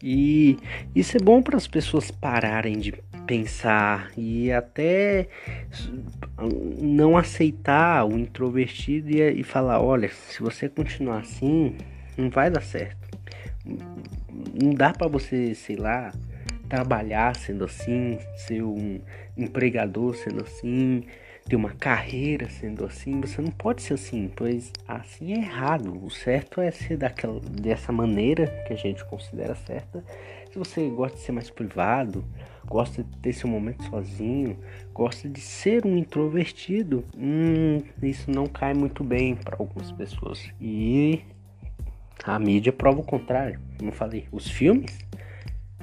E 0.02 0.58
isso 0.94 1.18
é 1.18 1.20
bom 1.20 1.42
para 1.42 1.58
as 1.58 1.68
pessoas 1.68 2.10
pararem 2.10 2.78
de 2.78 2.92
pensar 3.26 4.10
e 4.16 4.50
até 4.50 5.28
não 6.80 7.18
aceitar 7.18 8.06
o 8.06 8.18
introvertido 8.18 9.10
e, 9.10 9.40
e 9.40 9.44
falar: 9.44 9.80
olha, 9.80 10.08
se 10.08 10.42
você 10.42 10.70
continuar 10.70 11.18
assim, 11.18 11.76
não 12.20 12.30
vai 12.30 12.50
dar 12.50 12.62
certo. 12.62 13.08
Não 14.62 14.72
dá 14.74 14.92
para 14.92 15.08
você, 15.08 15.54
sei 15.54 15.76
lá, 15.76 16.12
trabalhar 16.68 17.34
sendo 17.36 17.64
assim, 17.64 18.18
ser 18.36 18.62
um 18.62 19.00
empregador 19.36 20.14
sendo 20.14 20.42
assim, 20.42 21.04
ter 21.48 21.56
uma 21.56 21.70
carreira 21.70 22.48
sendo 22.48 22.84
assim, 22.84 23.20
você 23.20 23.42
não 23.42 23.50
pode 23.50 23.82
ser 23.82 23.94
assim, 23.94 24.30
pois 24.34 24.72
assim 24.86 25.32
é 25.32 25.38
errado. 25.38 25.92
O 26.04 26.08
certo 26.08 26.60
é 26.60 26.70
ser 26.70 26.96
daquela, 26.96 27.40
dessa 27.40 27.90
maneira 27.90 28.46
que 28.66 28.72
a 28.72 28.76
gente 28.76 29.04
considera 29.04 29.54
certa, 29.54 30.04
Se 30.52 30.58
você 30.58 30.88
gosta 30.88 31.16
de 31.16 31.22
ser 31.22 31.32
mais 31.32 31.50
privado, 31.50 32.24
gosta 32.66 33.02
de 33.02 33.16
ter 33.18 33.32
seu 33.32 33.48
momento 33.48 33.82
sozinho, 33.84 34.56
gosta 34.94 35.28
de 35.28 35.40
ser 35.40 35.84
um 35.84 35.96
introvertido, 35.96 37.04
hum, 37.16 37.78
isso 38.00 38.30
não 38.30 38.46
cai 38.46 38.74
muito 38.74 39.02
bem 39.02 39.34
para 39.34 39.56
algumas 39.58 39.90
pessoas. 39.90 40.48
E 40.60 41.20
a 42.24 42.38
mídia 42.38 42.72
prova 42.72 43.00
o 43.00 43.04
contrário. 43.04 43.60
Como 43.78 43.90
eu 43.90 43.94
falei, 43.94 44.26
os 44.30 44.48
filmes 44.48 44.98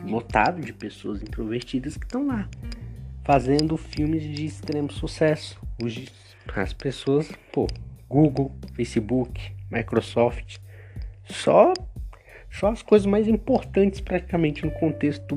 lotado 0.04 0.62
de 0.62 0.71
pessoas 0.73 1.21
introvertidas 1.21 1.97
que 1.97 2.06
estão 2.06 2.28
lá 2.28 2.47
fazendo 3.23 3.76
filmes 3.76 4.23
de 4.23 4.45
extremo 4.45 4.91
sucesso. 4.91 5.60
As 6.56 6.71
pessoas, 6.71 7.30
pô, 7.52 7.67
Google, 8.08 8.56
Facebook, 8.73 9.52
Microsoft, 9.69 10.58
só 11.26 11.73
só 12.50 12.71
as 12.71 12.82
coisas 12.82 13.06
mais 13.06 13.28
importantes 13.28 14.00
praticamente 14.00 14.65
no 14.65 14.71
contexto 14.71 15.36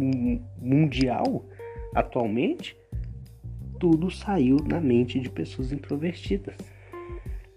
mundial 0.59 1.45
atualmente, 1.93 2.77
tudo 3.79 4.11
saiu 4.11 4.57
na 4.65 4.81
mente 4.81 5.19
de 5.19 5.29
pessoas 5.29 5.73
introvertidas. 5.73 6.55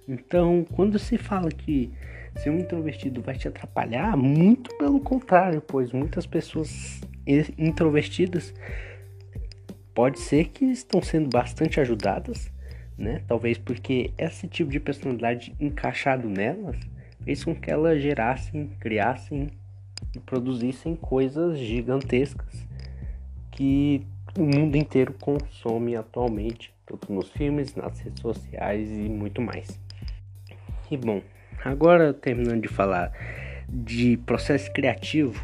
Então, 0.07 0.65
quando 0.73 0.97
se 0.97 1.17
fala 1.17 1.49
que 1.49 1.91
ser 2.35 2.49
um 2.49 2.59
introvertido 2.59 3.21
vai 3.21 3.35
te 3.35 3.47
atrapalhar, 3.47 4.17
muito 4.17 4.75
pelo 4.77 4.99
contrário, 4.99 5.61
pois 5.61 5.91
muitas 5.91 6.25
pessoas 6.25 7.01
introvertidas 7.57 8.53
pode 9.93 10.19
ser 10.19 10.45
que 10.45 10.65
estão 10.65 11.01
sendo 11.01 11.29
bastante 11.29 11.79
ajudadas, 11.79 12.51
né? 12.97 13.23
Talvez 13.27 13.57
porque 13.57 14.11
esse 14.17 14.47
tipo 14.47 14.71
de 14.71 14.79
personalidade 14.79 15.55
encaixado 15.59 16.27
nelas 16.27 16.77
fez 17.23 17.43
com 17.43 17.55
que 17.55 17.71
elas 17.71 18.01
gerassem, 18.01 18.69
criassem 18.79 19.49
e 20.15 20.19
produzissem 20.19 20.95
coisas 20.95 21.57
gigantescas 21.57 22.65
que 23.51 24.05
o 24.37 24.43
mundo 24.43 24.75
inteiro 24.75 25.13
consome 25.13 25.95
atualmente, 25.95 26.73
tanto 26.85 27.13
nos 27.13 27.29
filmes, 27.29 27.75
nas 27.75 27.99
redes 27.99 28.21
sociais 28.21 28.89
e 28.89 29.07
muito 29.07 29.41
mais. 29.41 29.79
E 30.89 30.97
bom, 30.97 31.21
agora 31.63 32.13
terminando 32.13 32.61
de 32.61 32.67
falar 32.67 33.11
de 33.69 34.17
processo 34.17 34.71
criativo, 34.71 35.43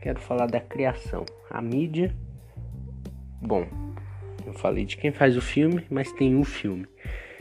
quero 0.00 0.20
falar 0.20 0.46
da 0.46 0.60
criação. 0.60 1.24
A 1.50 1.60
mídia, 1.60 2.14
bom, 3.40 3.66
eu 4.46 4.52
falei 4.52 4.84
de 4.84 4.96
quem 4.96 5.12
faz 5.12 5.36
o 5.36 5.42
filme, 5.42 5.84
mas 5.90 6.12
tem 6.12 6.34
um 6.34 6.44
filme. 6.44 6.86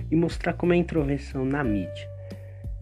E 0.09 0.15
mostrar 0.15 0.53
como 0.53 0.73
é 0.73 0.75
a 0.75 0.79
introversão 0.79 1.45
na 1.45 1.63
mídia 1.63 2.15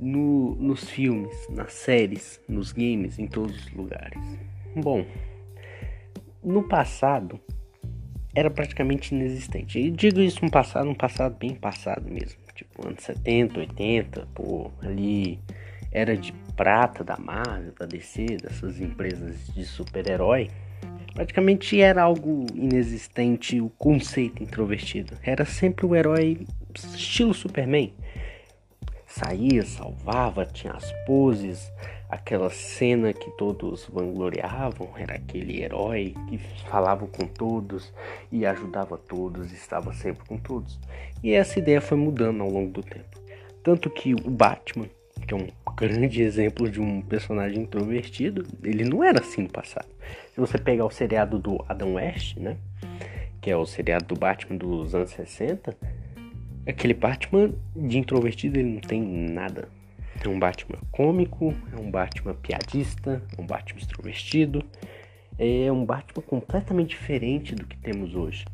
no, 0.03 0.55
nos 0.55 0.89
filmes, 0.89 1.47
nas 1.49 1.73
séries, 1.73 2.41
nos 2.47 2.71
games, 2.71 3.17
em 3.17 3.27
todos 3.27 3.55
os 3.65 3.71
lugares. 3.71 4.21
Bom, 4.75 5.05
no 6.43 6.67
passado 6.67 7.39
era 8.35 8.49
praticamente 8.49 9.15
inexistente. 9.15 9.79
E 9.79 9.89
digo 9.89 10.19
isso 10.19 10.43
no 10.43 10.51
passado, 10.51 10.85
no 10.85 10.95
passado 10.95 11.37
bem 11.37 11.55
passado 11.55 12.09
mesmo. 12.09 12.42
Tipo, 12.63 12.87
anos 12.87 13.03
70, 13.03 13.59
80, 13.59 14.27
pô, 14.33 14.71
ali 14.81 15.39
era 15.91 16.15
de 16.17 16.33
prata 16.55 17.03
da 17.03 17.17
Marvel, 17.17 17.73
da 17.77 17.85
DC, 17.85 18.37
dessas 18.41 18.79
empresas 18.79 19.47
de 19.53 19.65
super-herói. 19.65 20.49
Praticamente 21.13 21.79
era 21.79 22.01
algo 22.01 22.45
inexistente 22.55 23.61
o 23.61 23.69
conceito 23.69 24.41
introvertido. 24.41 25.15
Era 25.21 25.45
sempre 25.45 25.85
o 25.85 25.95
herói 25.95 26.47
estilo 26.73 27.33
Superman 27.33 27.93
saía, 29.13 29.63
salvava, 29.63 30.45
tinha 30.45 30.73
as 30.73 30.91
poses, 31.05 31.71
aquela 32.09 32.49
cena 32.49 33.13
que 33.13 33.29
todos 33.31 33.87
vangloriavam, 33.91 34.89
era 34.97 35.15
aquele 35.15 35.61
herói 35.61 36.15
que 36.27 36.37
falava 36.69 37.05
com 37.07 37.27
todos 37.27 37.93
e 38.31 38.45
ajudava 38.45 38.97
todos, 38.97 39.51
estava 39.51 39.93
sempre 39.93 40.25
com 40.27 40.37
todos. 40.37 40.79
E 41.23 41.31
essa 41.31 41.59
ideia 41.59 41.79
foi 41.79 41.97
mudando 41.97 42.41
ao 42.41 42.49
longo 42.49 42.71
do 42.71 42.81
tempo. 42.81 43.21
Tanto 43.63 43.89
que 43.89 44.13
o 44.15 44.29
Batman, 44.29 44.87
que 45.27 45.33
é 45.33 45.37
um 45.37 45.47
grande 45.75 46.21
exemplo 46.21 46.69
de 46.69 46.81
um 46.81 47.01
personagem 47.01 47.61
introvertido, 47.61 48.45
ele 48.63 48.83
não 48.83 49.03
era 49.03 49.19
assim 49.19 49.43
no 49.43 49.49
passado. 49.49 49.87
Se 50.33 50.39
você 50.39 50.57
pegar 50.57 50.85
o 50.85 50.91
seriado 50.91 51.37
do 51.37 51.63
Adam 51.69 51.93
West, 51.93 52.37
né, 52.37 52.57
que 53.39 53.51
é 53.51 53.55
o 53.55 53.65
seriado 53.65 54.05
do 54.05 54.15
Batman 54.15 54.57
dos 54.57 54.95
anos 54.95 55.11
60, 55.11 55.77
Aquele 56.65 56.93
Batman 56.93 57.53
de 57.75 57.97
introvertido, 57.97 58.57
ele 58.57 58.73
não 58.73 58.81
tem 58.81 59.01
nada. 59.01 59.67
É 60.23 60.27
um 60.27 60.39
Batman 60.39 60.79
cômico, 60.91 61.53
é 61.75 61.79
um 61.79 61.91
Batman 61.91 62.33
piadista, 62.35 63.21
é 63.37 63.41
um 63.41 63.45
Batman 63.45 63.79
extrovertido. 63.79 64.63
É 65.37 65.71
um 65.71 65.83
Batman 65.83 66.23
completamente 66.23 66.89
diferente 66.89 67.55
do 67.55 67.65
que 67.65 67.77
temos 67.77 68.15
hoje. 68.15 68.45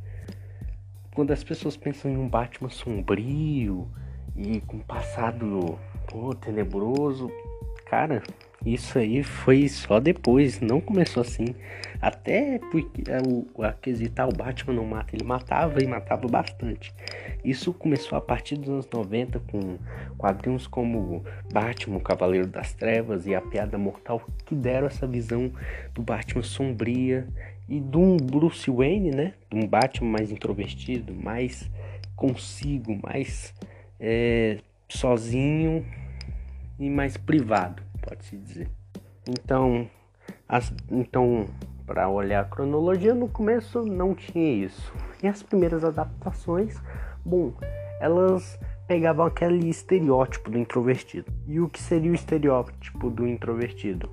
Quando 1.14 1.32
as 1.32 1.44
pessoas 1.44 1.76
pensam 1.76 2.10
em 2.10 2.18
um 2.18 2.28
Batman 2.28 2.70
sombrio 2.70 3.88
e 4.36 4.62
com 4.62 4.80
passado 4.80 5.78
pô, 6.08 6.34
tenebroso, 6.34 7.30
cara, 7.86 8.24
isso 8.66 9.00
aí 9.00 9.24
foi 9.24 9.70
só 9.70 10.00
depois, 10.00 10.60
não 10.60 10.82
começou 10.82 11.22
assim. 11.22 11.56
Até 12.02 12.60
porque 12.72 13.04
o, 13.26 13.64
a 13.64 13.72
quesitar 13.72 14.28
o 14.28 14.36
Batman 14.36 14.74
não 14.74 14.86
mata, 14.86 15.16
ele 15.16 15.24
matava 15.24 15.82
e 15.82 15.88
matava 15.88 16.28
bastante. 16.28 16.94
Isso 17.44 17.74
começou 17.74 18.18
a 18.18 18.22
partir 18.22 18.56
dos 18.58 18.70
anos 18.70 18.90
90 18.92 19.40
com 19.52 19.78
quadrinhos 20.18 20.68
como 20.68 21.24
Batman, 21.54 21.98
o 21.98 22.02
Cavaleiro 22.02 22.48
das 22.48 22.74
Trevas 22.74 23.26
e 23.26 23.34
a 23.34 23.42
Piada 23.42 23.78
Mortal, 23.78 24.22
que 24.46 24.56
deram 24.56 24.88
essa 24.88 25.08
visão 25.08 25.52
do 25.94 26.02
Batman 26.02 26.44
sombria 26.44 27.28
e 27.68 27.80
de 27.80 27.98
um 27.98 28.18
Bruce 28.18 28.70
Wayne, 28.70 29.12
né? 29.12 29.34
De 29.50 29.58
um 29.58 29.66
Batman 29.66 30.10
mais 30.10 30.32
introvertido, 30.32 31.14
mais 31.14 31.70
consigo, 32.16 33.00
mais 33.02 33.54
é, 33.98 34.58
sozinho 34.90 35.86
e 36.78 36.90
mais 36.90 37.16
privado 37.16 37.89
pode-se 38.02 38.38
dizer. 38.38 38.70
Então, 39.28 39.90
as, 40.48 40.74
então 40.90 41.46
para 41.90 42.08
olhar 42.08 42.42
a 42.42 42.46
cronologia, 42.46 43.16
no 43.16 43.28
começo 43.28 43.84
não 43.84 44.14
tinha 44.14 44.64
isso. 44.64 44.94
E 45.24 45.28
as 45.28 45.42
primeiras 45.42 45.84
adaptações, 45.84 46.78
bom, 47.26 47.52
elas 48.00 48.60
pegavam 48.88 49.26
aquele 49.26 49.68
estereótipo 49.70 50.52
do 50.52 50.58
introvertido. 50.60 51.32
E 51.48 51.60
o 51.60 51.68
que 51.68 51.82
seria 51.82 52.12
o 52.12 52.16
estereótipo 52.16 53.10
do 53.10 53.28
introvertido? 53.28 54.08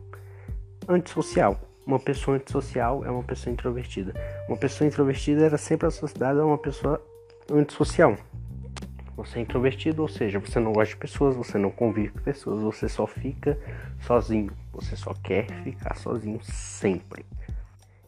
Antissocial. 0.88 1.60
Uma 1.86 1.98
pessoa 1.98 2.38
antissocial 2.38 3.04
é 3.04 3.10
uma 3.10 3.22
pessoa 3.22 3.52
introvertida. 3.52 4.14
Uma 4.48 4.56
pessoa 4.56 4.88
introvertida 4.88 5.44
era 5.44 5.58
sempre 5.58 5.86
associada 5.86 6.40
a 6.40 6.46
uma 6.46 6.58
pessoa 6.58 7.00
antissocial. 7.50 8.16
Você 9.16 9.38
é 9.38 9.42
introvertido, 9.42 10.02
ou 10.02 10.08
seja, 10.08 10.38
você 10.38 10.60
não 10.60 10.74
gosta 10.74 10.94
de 10.94 11.00
pessoas, 11.00 11.34
você 11.34 11.56
não 11.56 11.70
convive 11.70 12.10
com 12.10 12.20
pessoas, 12.20 12.62
você 12.62 12.86
só 12.86 13.06
fica 13.06 13.58
sozinho. 14.00 14.52
Você 14.72 14.94
só 14.94 15.14
quer 15.14 15.46
ficar 15.62 15.96
sozinho 15.96 16.38
sempre. 16.42 17.24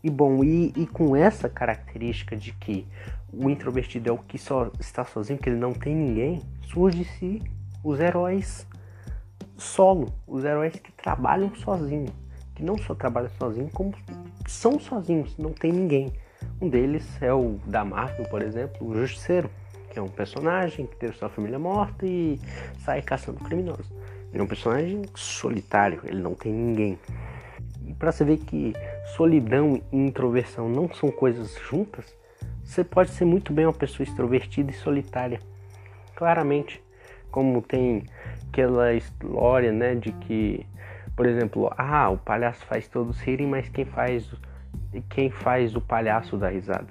E 0.04 0.10
bom, 0.10 0.44
e, 0.44 0.72
e 0.76 0.86
com 0.86 1.16
essa 1.16 1.48
característica 1.48 2.36
de 2.36 2.52
que 2.52 2.86
o 3.32 3.48
introvertido 3.48 4.10
é 4.10 4.12
o 4.12 4.18
que 4.18 4.36
só 4.36 4.70
está 4.78 5.02
sozinho, 5.02 5.38
que 5.38 5.48
ele 5.48 5.58
não 5.58 5.72
tem 5.72 5.94
ninguém, 5.96 6.42
surge-se 6.70 7.42
os 7.82 7.98
heróis 8.00 8.66
solo, 9.56 10.12
os 10.26 10.44
heróis 10.44 10.74
que 10.74 10.92
trabalham 10.92 11.54
sozinho, 11.56 12.12
que 12.54 12.62
não 12.62 12.76
só 12.76 12.94
trabalham 12.94 13.30
sozinho, 13.38 13.70
como 13.70 13.94
são 14.46 14.78
sozinhos, 14.78 15.36
não 15.38 15.52
tem 15.52 15.72
ninguém. 15.72 16.12
Um 16.60 16.68
deles 16.68 17.06
é 17.22 17.32
o 17.32 17.58
da 17.66 17.84
Marvel, 17.84 18.26
por 18.26 18.42
exemplo, 18.42 18.86
o 18.86 18.94
Justiceiro 18.94 19.50
é 19.98 20.02
um 20.02 20.08
personagem 20.08 20.86
que 20.86 20.96
teve 20.96 21.14
sua 21.14 21.28
família 21.28 21.58
morta 21.58 22.06
e 22.06 22.38
sai 22.84 23.02
caçando 23.02 23.40
criminosos. 23.40 23.90
Ele 24.32 24.40
é 24.40 24.42
um 24.42 24.46
personagem 24.46 25.02
solitário, 25.14 26.00
ele 26.04 26.20
não 26.20 26.34
tem 26.34 26.52
ninguém. 26.52 26.98
E 27.86 27.94
para 27.94 28.12
você 28.12 28.24
ver 28.24 28.38
que 28.38 28.74
solidão 29.16 29.80
e 29.90 29.96
introversão 29.96 30.68
não 30.68 30.92
são 30.92 31.10
coisas 31.10 31.56
juntas, 31.68 32.16
você 32.62 32.84
pode 32.84 33.10
ser 33.10 33.24
muito 33.24 33.52
bem 33.52 33.64
uma 33.66 33.72
pessoa 33.72 34.06
extrovertida 34.06 34.70
e 34.70 34.74
solitária. 34.74 35.40
Claramente, 36.14 36.82
como 37.30 37.62
tem 37.62 38.04
aquela 38.48 38.92
história, 38.92 39.72
né, 39.72 39.94
de 39.94 40.12
que, 40.12 40.66
por 41.16 41.26
exemplo, 41.26 41.72
ah, 41.76 42.10
o 42.10 42.18
palhaço 42.18 42.64
faz 42.66 42.86
todos 42.86 43.20
rirem, 43.20 43.46
mas 43.46 43.68
quem 43.68 43.84
faz 43.84 44.30
quem 45.08 45.30
faz 45.30 45.74
o 45.74 45.80
palhaço 45.80 46.36
da 46.36 46.48
risada? 46.48 46.88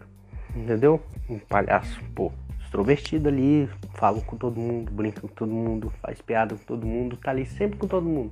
Entendeu? 0.56 1.02
Um 1.30 1.38
palhaço, 1.38 2.02
pô, 2.16 2.32
extrovertido 2.78 3.28
ali, 3.28 3.68
fala 3.96 4.22
com 4.22 4.38
todo 4.38 4.60
mundo, 4.60 4.92
brinca 4.92 5.22
com 5.22 5.28
todo 5.28 5.52
mundo, 5.52 5.92
faz 6.00 6.22
piada 6.22 6.56
com 6.56 6.64
todo 6.64 6.86
mundo, 6.86 7.18
tá 7.18 7.32
ali 7.32 7.46
sempre 7.46 7.80
com 7.80 7.88
todo 7.88 8.08
mundo. 8.08 8.32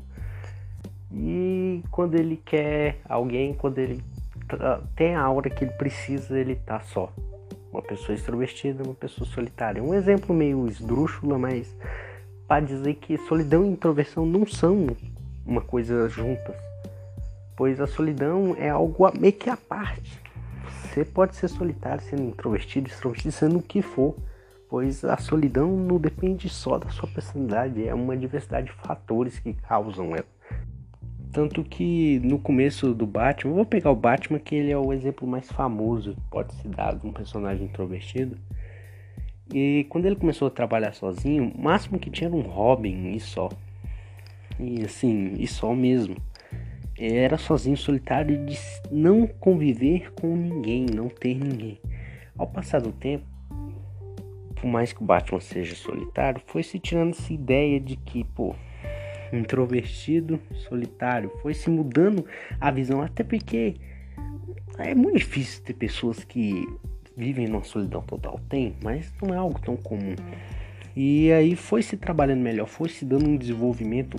E 1.12 1.81
quando 1.89 2.13
ele 2.15 2.38
quer 2.38 2.99
alguém, 3.10 3.53
quando 3.55 3.79
ele 3.79 4.03
tem 4.95 5.15
a 5.15 5.27
hora 5.29 5.49
que 5.49 5.63
ele 5.63 5.71
precisa, 5.71 6.38
ele 6.38 6.55
tá 6.55 6.79
só. 6.79 7.12
Uma 7.71 7.81
pessoa 7.81 8.15
extrovertida, 8.15 8.84
uma 8.84 8.93
pessoa 8.93 9.27
solitária. 9.27 9.84
Um 9.84 9.93
exemplo 9.93 10.36
meio 10.36 10.67
esdrúxula, 10.67 11.38
mas 11.39 11.75
para 12.47 12.63
dizer 12.63 12.93
que 12.95 13.17
solidão 13.17 13.65
e 13.65 13.69
introversão 13.69 14.25
não 14.25 14.45
são 14.45 14.88
uma 15.45 15.62
coisa 15.62 16.08
juntas. 16.08 16.55
pois 17.55 17.79
a 17.81 17.88
solidão 17.88 18.55
é 18.60 18.69
algo 18.69 19.12
meio 19.17 19.34
que 19.34 19.49
à 19.49 19.58
parte. 19.58 20.21
Você 20.84 21.03
pode 21.03 21.36
ser 21.36 21.47
solitário 21.47 22.03
sendo 22.03 22.23
introvertido, 22.23 22.88
extrovertido, 22.88 23.31
sendo 23.34 23.58
o 23.58 23.62
que 23.62 23.81
for, 23.81 24.15
pois 24.76 25.06
a 25.06 25.16
solidão 25.16 25.78
não 25.78 25.98
depende 25.98 26.50
só 26.50 26.78
da 26.78 26.90
sua 26.90 27.08
personalidade, 27.08 27.88
é 27.88 27.94
uma 27.94 28.18
diversidade 28.18 28.68
de 28.68 28.74
fatores 28.74 29.40
que 29.40 29.54
causam 29.54 30.14
ela. 30.14 30.26
Tanto 31.32 31.64
que 31.64 32.20
no 32.20 32.38
começo 32.38 32.94
do 32.94 33.08
Batman, 33.08 33.54
vou 33.54 33.66
pegar 33.66 33.92
o 33.92 33.96
Batman 33.96 34.38
que 34.38 34.54
ele 34.54 34.74
é 34.74 34.78
o 34.78 34.92
exemplo 34.92 35.26
mais 35.26 35.50
famoso 35.50 36.18
pode 36.30 36.54
ser 36.56 36.68
dado 36.68 37.00
de 37.00 37.08
um 37.08 37.14
personagem 37.14 37.68
introvertido. 37.68 38.38
E 39.54 39.86
quando 39.88 40.08
ele 40.08 40.18
começou 40.18 40.50
a 40.50 40.52
trabalhar 40.52 40.94
sozinho, 40.94 41.54
o 41.56 41.64
máximo 41.64 41.98
que 41.98 42.10
tinha 42.10 42.28
era 42.28 42.36
um 42.36 42.42
Robin 42.42 43.14
e 43.14 43.20
só. 43.22 43.48
E 44.60 44.84
assim, 44.84 45.36
e 45.40 45.48
só 45.48 45.74
mesmo. 45.74 46.18
Era 47.00 47.38
sozinho, 47.38 47.78
solitário, 47.78 48.46
de 48.46 48.60
não 48.92 49.26
conviver 49.26 50.12
com 50.16 50.36
ninguém, 50.36 50.86
não 50.94 51.08
ter 51.08 51.34
ninguém. 51.34 51.80
Ao 52.38 52.46
passar 52.46 52.82
do 52.82 52.92
tempo, 52.92 53.35
por 54.56 54.68
mais 54.68 54.94
que 54.94 55.02
o 55.02 55.06
Batman 55.06 55.39
seja 55.39 55.76
solitário, 55.76 56.41
foi 56.46 56.63
se 56.63 56.80
tirando 56.80 57.12
essa 57.12 57.32
ideia 57.32 57.80
de 57.80 57.96
que, 57.96 58.24
pô, 58.24 58.56
introvertido, 59.32 60.39
solitário, 60.54 61.32
foi 61.41 61.54
se 61.54 61.70
mudando 61.70 62.26
a 62.60 62.72
visão, 62.72 63.02
até 63.02 63.24
porque 63.24 63.76
é 64.78 64.96
muito 64.96 65.18
difícil 65.18 65.63
ter 65.63 65.74
pessoas 65.74 66.24
que 66.24 66.65
vivem 67.15 67.48
numa 67.48 67.63
solidão 67.63 68.02
total. 68.02 68.39
Tem, 68.50 68.76
mas 68.84 69.13
não 69.22 69.34
é 69.34 69.38
algo 69.38 69.60
tão 69.60 69.76
comum. 69.78 70.15
E 70.96 71.32
aí 71.32 71.56
foi 71.56 71.82
se 71.82 71.98
trabalhando 71.98 72.41
melhor, 72.41 72.68
foi 72.68 72.89
se 72.89 73.04
dando 73.06 73.28
um 73.28 73.38
desenvolvimento, 73.38 74.18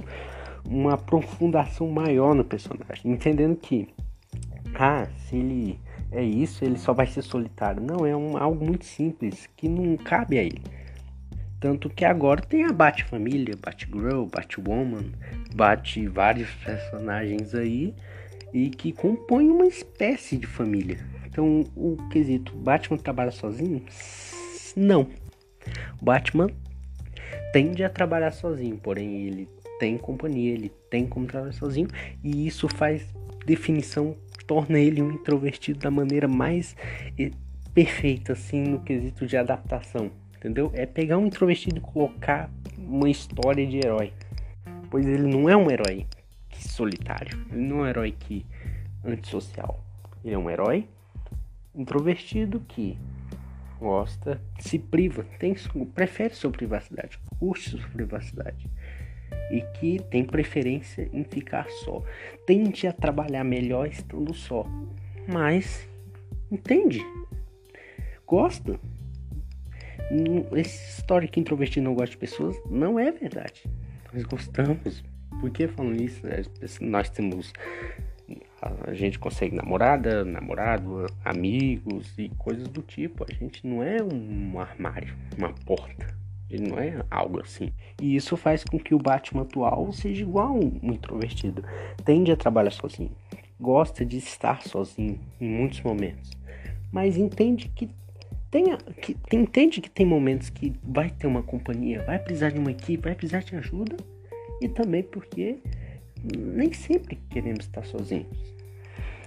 uma 0.68 0.94
aprofundação 0.94 1.88
maior 1.88 2.34
no 2.34 2.44
personagem, 2.44 3.10
entendendo 3.12 3.56
que, 3.56 3.88
ah, 4.74 5.06
se 5.16 5.36
ele 5.36 5.78
é 6.10 6.22
isso, 6.22 6.64
ele 6.64 6.78
só 6.78 6.92
vai 6.92 7.06
ser 7.06 7.22
solitário. 7.22 7.82
Não, 7.82 8.06
é 8.06 8.16
um, 8.16 8.36
algo 8.36 8.64
muito 8.64 8.84
simples 8.84 9.48
que 9.56 9.68
não 9.68 9.96
cabe 9.96 10.38
a 10.38 10.42
ele. 10.42 10.62
Tanto 11.58 11.88
que 11.88 12.04
agora 12.04 12.42
tem 12.42 12.64
a 12.64 12.72
Bat-família, 12.72 13.54
Batgirl, 13.60 14.26
Batwoman, 14.26 15.12
Bat 15.54 16.06
vários 16.08 16.50
personagens 16.64 17.54
aí 17.54 17.94
e 18.52 18.70
que 18.70 18.92
compõem 18.92 19.50
uma 19.50 19.66
espécie 19.66 20.36
de 20.36 20.46
família. 20.46 20.98
Então, 21.26 21.64
o 21.74 21.96
quesito 22.10 22.56
Batman 22.56 22.96
trabalha 22.96 23.30
sozinho? 23.30 23.82
Não. 24.76 25.08
Batman 26.00 26.48
tende 27.52 27.82
a 27.84 27.90
trabalhar 27.90 28.30
sozinho, 28.30 28.76
porém 28.76 29.26
ele 29.26 29.48
tem 29.78 29.98
companhia, 29.98 30.54
ele 30.54 30.70
tem 30.90 31.06
como 31.06 31.26
trabalhar 31.26 31.52
sozinho 31.52 31.88
e 32.22 32.46
isso 32.46 32.68
faz 32.68 33.06
definição, 33.44 34.16
torna 34.46 34.78
ele 34.78 35.02
um 35.02 35.10
introvertido 35.12 35.78
da 35.80 35.90
maneira 35.90 36.28
mais 36.28 36.76
eh, 37.18 37.30
perfeita 37.74 38.32
assim 38.32 38.62
no 38.62 38.80
quesito 38.80 39.26
de 39.26 39.36
adaptação, 39.36 40.10
entendeu? 40.36 40.70
É 40.74 40.86
pegar 40.86 41.18
um 41.18 41.26
introvertido 41.26 41.78
e 41.78 41.80
colocar 41.80 42.50
uma 42.78 43.10
história 43.10 43.66
de 43.66 43.78
herói, 43.78 44.12
pois 44.90 45.06
ele 45.06 45.26
não 45.28 45.48
é 45.48 45.56
um 45.56 45.70
herói 45.70 46.06
solitário, 46.52 47.38
ele 47.50 47.62
não 47.62 47.78
é 47.78 47.82
um 47.82 47.86
herói 47.86 48.14
que 48.18 48.46
antissocial, 49.04 49.84
ele 50.24 50.34
é 50.34 50.38
um 50.38 50.48
herói 50.48 50.88
introvertido 51.74 52.60
que 52.60 52.98
gosta, 53.78 54.40
se 54.58 54.78
priva, 54.78 55.24
tem, 55.38 55.54
prefere 55.94 56.34
sua 56.34 56.50
privacidade, 56.50 57.18
curte 57.38 57.70
sua 57.70 57.88
privacidade 57.90 58.70
e 59.50 59.60
que 59.78 60.00
tem 60.10 60.24
preferência 60.24 61.08
em 61.12 61.24
ficar 61.24 61.68
só. 61.68 62.02
Tende 62.46 62.86
a 62.86 62.92
trabalhar 62.92 63.44
melhor 63.44 63.88
estando 63.88 64.34
só, 64.34 64.66
mas 65.28 65.88
entende, 66.50 67.00
gosta. 68.26 68.78
Essa 70.52 70.98
história 70.98 71.26
que 71.26 71.40
introvertido 71.40 71.84
não 71.84 71.94
gosta 71.94 72.10
de 72.10 72.16
pessoas 72.16 72.56
não 72.70 72.98
é 72.98 73.10
verdade. 73.10 73.64
Nós 74.12 74.22
gostamos. 74.24 75.04
Por 75.40 75.50
que 75.50 75.66
falam 75.66 75.92
isso? 75.94 76.22
Nós 76.80 77.10
temos 77.10 77.52
a 78.60 78.94
gente 78.94 79.18
consegue 79.18 79.54
namorada, 79.54 80.24
namorado, 80.24 81.06
amigos 81.24 82.18
e 82.18 82.28
coisas 82.30 82.66
do 82.68 82.82
tipo. 82.82 83.24
A 83.28 83.32
gente 83.32 83.66
não 83.66 83.82
é 83.82 83.98
um 84.02 84.58
armário, 84.58 85.14
uma 85.36 85.52
porta. 85.52 86.16
Ele 86.50 86.68
não 86.68 86.78
é 86.78 87.04
algo 87.10 87.40
assim. 87.40 87.72
E 88.00 88.14
isso 88.14 88.36
faz 88.36 88.62
com 88.64 88.78
que 88.78 88.94
o 88.94 88.98
Batman 88.98 89.42
atual 89.42 89.92
seja 89.92 90.22
igual 90.22 90.54
um 90.54 90.92
introvertido. 90.92 91.64
Tende 92.04 92.30
a 92.30 92.36
trabalhar 92.36 92.70
sozinho. 92.70 93.10
Gosta 93.60 94.04
de 94.04 94.18
estar 94.18 94.62
sozinho 94.62 95.18
em 95.40 95.48
muitos 95.48 95.80
momentos. 95.82 96.30
Mas 96.92 97.16
entende 97.16 97.68
que 97.74 97.90
tem, 98.50 98.64
que, 99.00 99.16
entende 99.32 99.80
que 99.80 99.90
tem 99.90 100.06
momentos 100.06 100.50
que 100.50 100.72
vai 100.82 101.10
ter 101.10 101.26
uma 101.26 101.42
companhia, 101.42 102.02
vai 102.04 102.18
precisar 102.18 102.50
de 102.50 102.58
uma 102.58 102.70
equipe, 102.70 103.02
vai 103.02 103.14
precisar 103.14 103.40
de 103.40 103.56
ajuda. 103.56 103.96
E 104.60 104.68
também 104.68 105.02
porque 105.02 105.58
nem 106.34 106.72
sempre 106.72 107.16
queremos 107.28 107.66
estar 107.66 107.84
sozinhos. 107.84 108.56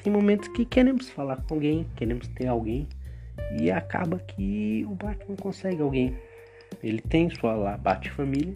Tem 0.03 0.11
momentos 0.11 0.47
que 0.47 0.65
queremos 0.65 1.09
falar 1.09 1.37
com 1.43 1.55
alguém, 1.55 1.85
queremos 1.95 2.27
ter 2.29 2.47
alguém 2.47 2.87
e 3.59 3.69
acaba 3.69 4.17
que 4.19 4.85
o 4.87 4.95
Batman 4.95 5.35
consegue 5.35 5.81
alguém. 5.81 6.15
Ele 6.81 7.01
tem 7.01 7.29
sua 7.29 7.53
lá 7.53 7.77
Bate-família, 7.77 8.55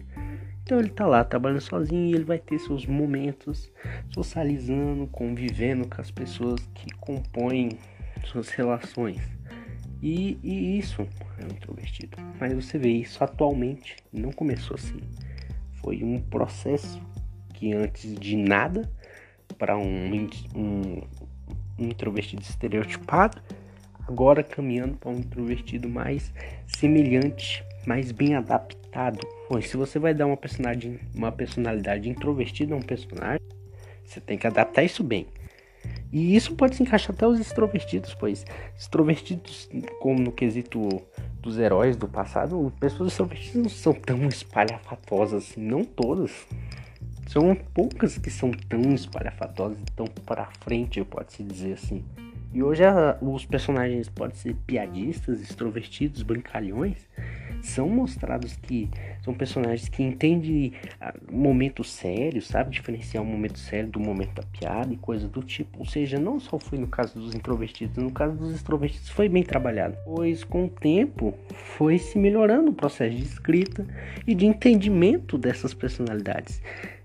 então 0.62 0.78
ele 0.78 0.88
tá 0.88 1.06
lá 1.06 1.22
trabalhando 1.22 1.60
sozinho 1.60 2.06
e 2.06 2.14
ele 2.14 2.24
vai 2.24 2.38
ter 2.38 2.58
seus 2.58 2.86
momentos 2.86 3.70
socializando, 4.10 5.06
convivendo 5.08 5.86
com 5.86 6.00
as 6.00 6.10
pessoas 6.10 6.60
que 6.74 6.90
compõem 6.94 7.78
suas 8.24 8.48
relações. 8.48 9.20
E, 10.02 10.38
e 10.42 10.78
isso 10.78 11.02
é 11.38 11.44
um 11.44 11.48
introvertido. 11.48 12.16
Mas 12.40 12.52
você 12.52 12.78
vê 12.78 12.90
isso 12.90 13.22
atualmente 13.22 13.96
não 14.12 14.32
começou 14.32 14.76
assim. 14.76 15.00
Foi 15.82 16.02
um 16.02 16.20
processo 16.20 17.00
que 17.52 17.72
antes 17.72 18.14
de 18.14 18.36
nada 18.36 18.90
para 19.58 19.76
um, 19.76 20.28
um 20.54 21.02
introvertido 21.78 22.42
estereotipado, 22.42 23.40
agora 24.06 24.42
caminhando 24.42 24.96
para 24.96 25.10
um 25.10 25.18
introvertido 25.18 25.88
mais 25.88 26.32
semelhante, 26.66 27.64
mais 27.86 28.12
bem 28.12 28.34
adaptado. 28.34 29.26
Pois 29.48 29.68
se 29.68 29.76
você 29.76 29.98
vai 29.98 30.14
dar 30.14 30.26
uma 30.26 30.36
personagem, 30.36 30.98
uma 31.14 31.32
personalidade 31.32 32.08
introvertida 32.08 32.74
a 32.74 32.76
um 32.76 32.82
personagem, 32.82 33.46
você 34.04 34.20
tem 34.20 34.38
que 34.38 34.46
adaptar 34.46 34.82
isso 34.82 35.02
bem. 35.02 35.26
E 36.12 36.36
isso 36.36 36.54
pode 36.54 36.76
se 36.76 36.82
encaixar 36.82 37.10
até 37.10 37.26
os 37.26 37.40
extrovertidos, 37.40 38.14
pois 38.14 38.44
extrovertidos, 38.78 39.68
como 40.00 40.20
no 40.20 40.30
quesito 40.30 41.02
dos 41.40 41.58
heróis 41.58 41.96
do 41.96 42.08
passado, 42.08 42.72
pessoas 42.78 43.10
extrovertidas 43.10 43.56
não 43.56 43.68
são 43.68 43.92
tão 43.92 44.28
espalhafatosas 44.28 45.50
assim, 45.50 45.60
não 45.60 45.84
todas. 45.84 46.46
São 47.26 47.54
poucas 47.74 48.16
que 48.16 48.30
são 48.30 48.52
tão 48.52 48.94
espalhafatosas 48.94 49.78
tão 49.96 50.06
para 50.06 50.46
frente, 50.60 51.02
pode-se 51.04 51.42
dizer 51.42 51.72
assim. 51.72 52.04
E 52.52 52.62
hoje 52.62 52.84
a, 52.84 53.18
os 53.20 53.44
personagens 53.44 54.08
podem 54.08 54.36
ser 54.36 54.54
piadistas, 54.64 55.40
extrovertidos, 55.40 56.22
brincalhões, 56.22 56.98
são 57.66 57.88
mostrados 57.88 58.56
que 58.56 58.88
são 59.22 59.32
personagens 59.32 59.88
que 59.88 60.02
entendem 60.02 60.72
ah, 61.00 61.14
momentos 61.30 61.90
sérios, 61.90 62.46
sabe 62.46 62.70
diferenciar 62.70 63.22
o 63.22 63.26
um 63.26 63.30
momento 63.30 63.58
sério 63.58 63.88
do 63.88 63.98
momento 63.98 64.34
da 64.34 64.42
piada 64.42 64.92
e 64.92 64.96
coisa 64.96 65.26
do 65.28 65.42
tipo. 65.42 65.78
Ou 65.78 65.86
seja, 65.86 66.18
não 66.18 66.38
só 66.38 66.58
foi 66.58 66.78
no 66.78 66.86
caso 66.86 67.18
dos 67.18 67.34
introvertidos, 67.34 67.96
no 67.96 68.10
caso 68.10 68.36
dos 68.36 68.54
extrovertidos 68.54 69.08
foi 69.08 69.28
bem 69.28 69.42
trabalhado, 69.42 69.96
pois 70.04 70.44
com 70.44 70.66
o 70.66 70.68
tempo 70.68 71.34
foi 71.76 71.98
se 71.98 72.18
melhorando 72.18 72.70
o 72.70 72.74
processo 72.74 73.16
de 73.16 73.22
escrita 73.22 73.86
e 74.26 74.34
de 74.34 74.46
entendimento 74.46 75.38
dessas 75.38 75.72
personalidades 75.72 76.60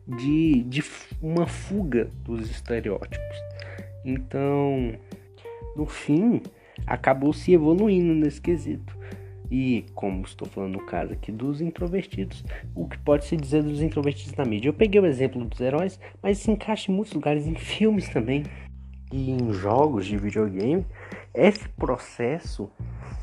de, 0.05 0.63
de 0.63 0.83
uma 1.21 1.45
fuga 1.45 2.09
dos 2.23 2.49
estereótipos. 2.49 3.37
Então, 4.03 4.93
no 5.75 5.85
fim, 5.85 6.41
acabou 6.85 7.33
se 7.33 7.53
evoluindo 7.53 8.13
nesse 8.13 8.41
quesito. 8.41 8.97
E, 9.51 9.85
como 9.95 10.23
estou 10.23 10.47
falando 10.47 10.73
no 10.73 10.85
caso 10.85 11.13
aqui 11.13 11.31
dos 11.31 11.59
introvertidos, 11.59 12.43
o 12.75 12.87
que 12.87 12.97
pode 12.99 13.25
se 13.25 13.35
dizer 13.35 13.63
dos 13.63 13.81
introvertidos 13.81 14.35
na 14.35 14.45
mídia? 14.45 14.69
Eu 14.69 14.73
peguei 14.73 15.01
o 15.01 15.05
exemplo 15.05 15.43
dos 15.43 15.59
heróis, 15.59 15.99
mas 16.21 16.37
se 16.37 16.51
encaixa 16.51 16.91
em 16.91 16.95
muitos 16.95 17.13
lugares, 17.13 17.47
em 17.47 17.55
filmes 17.55 18.09
também 18.09 18.43
e 19.11 19.31
em 19.31 19.51
jogos 19.51 20.05
de 20.05 20.17
videogame. 20.17 20.85
Esse 21.33 21.67
processo 21.69 22.69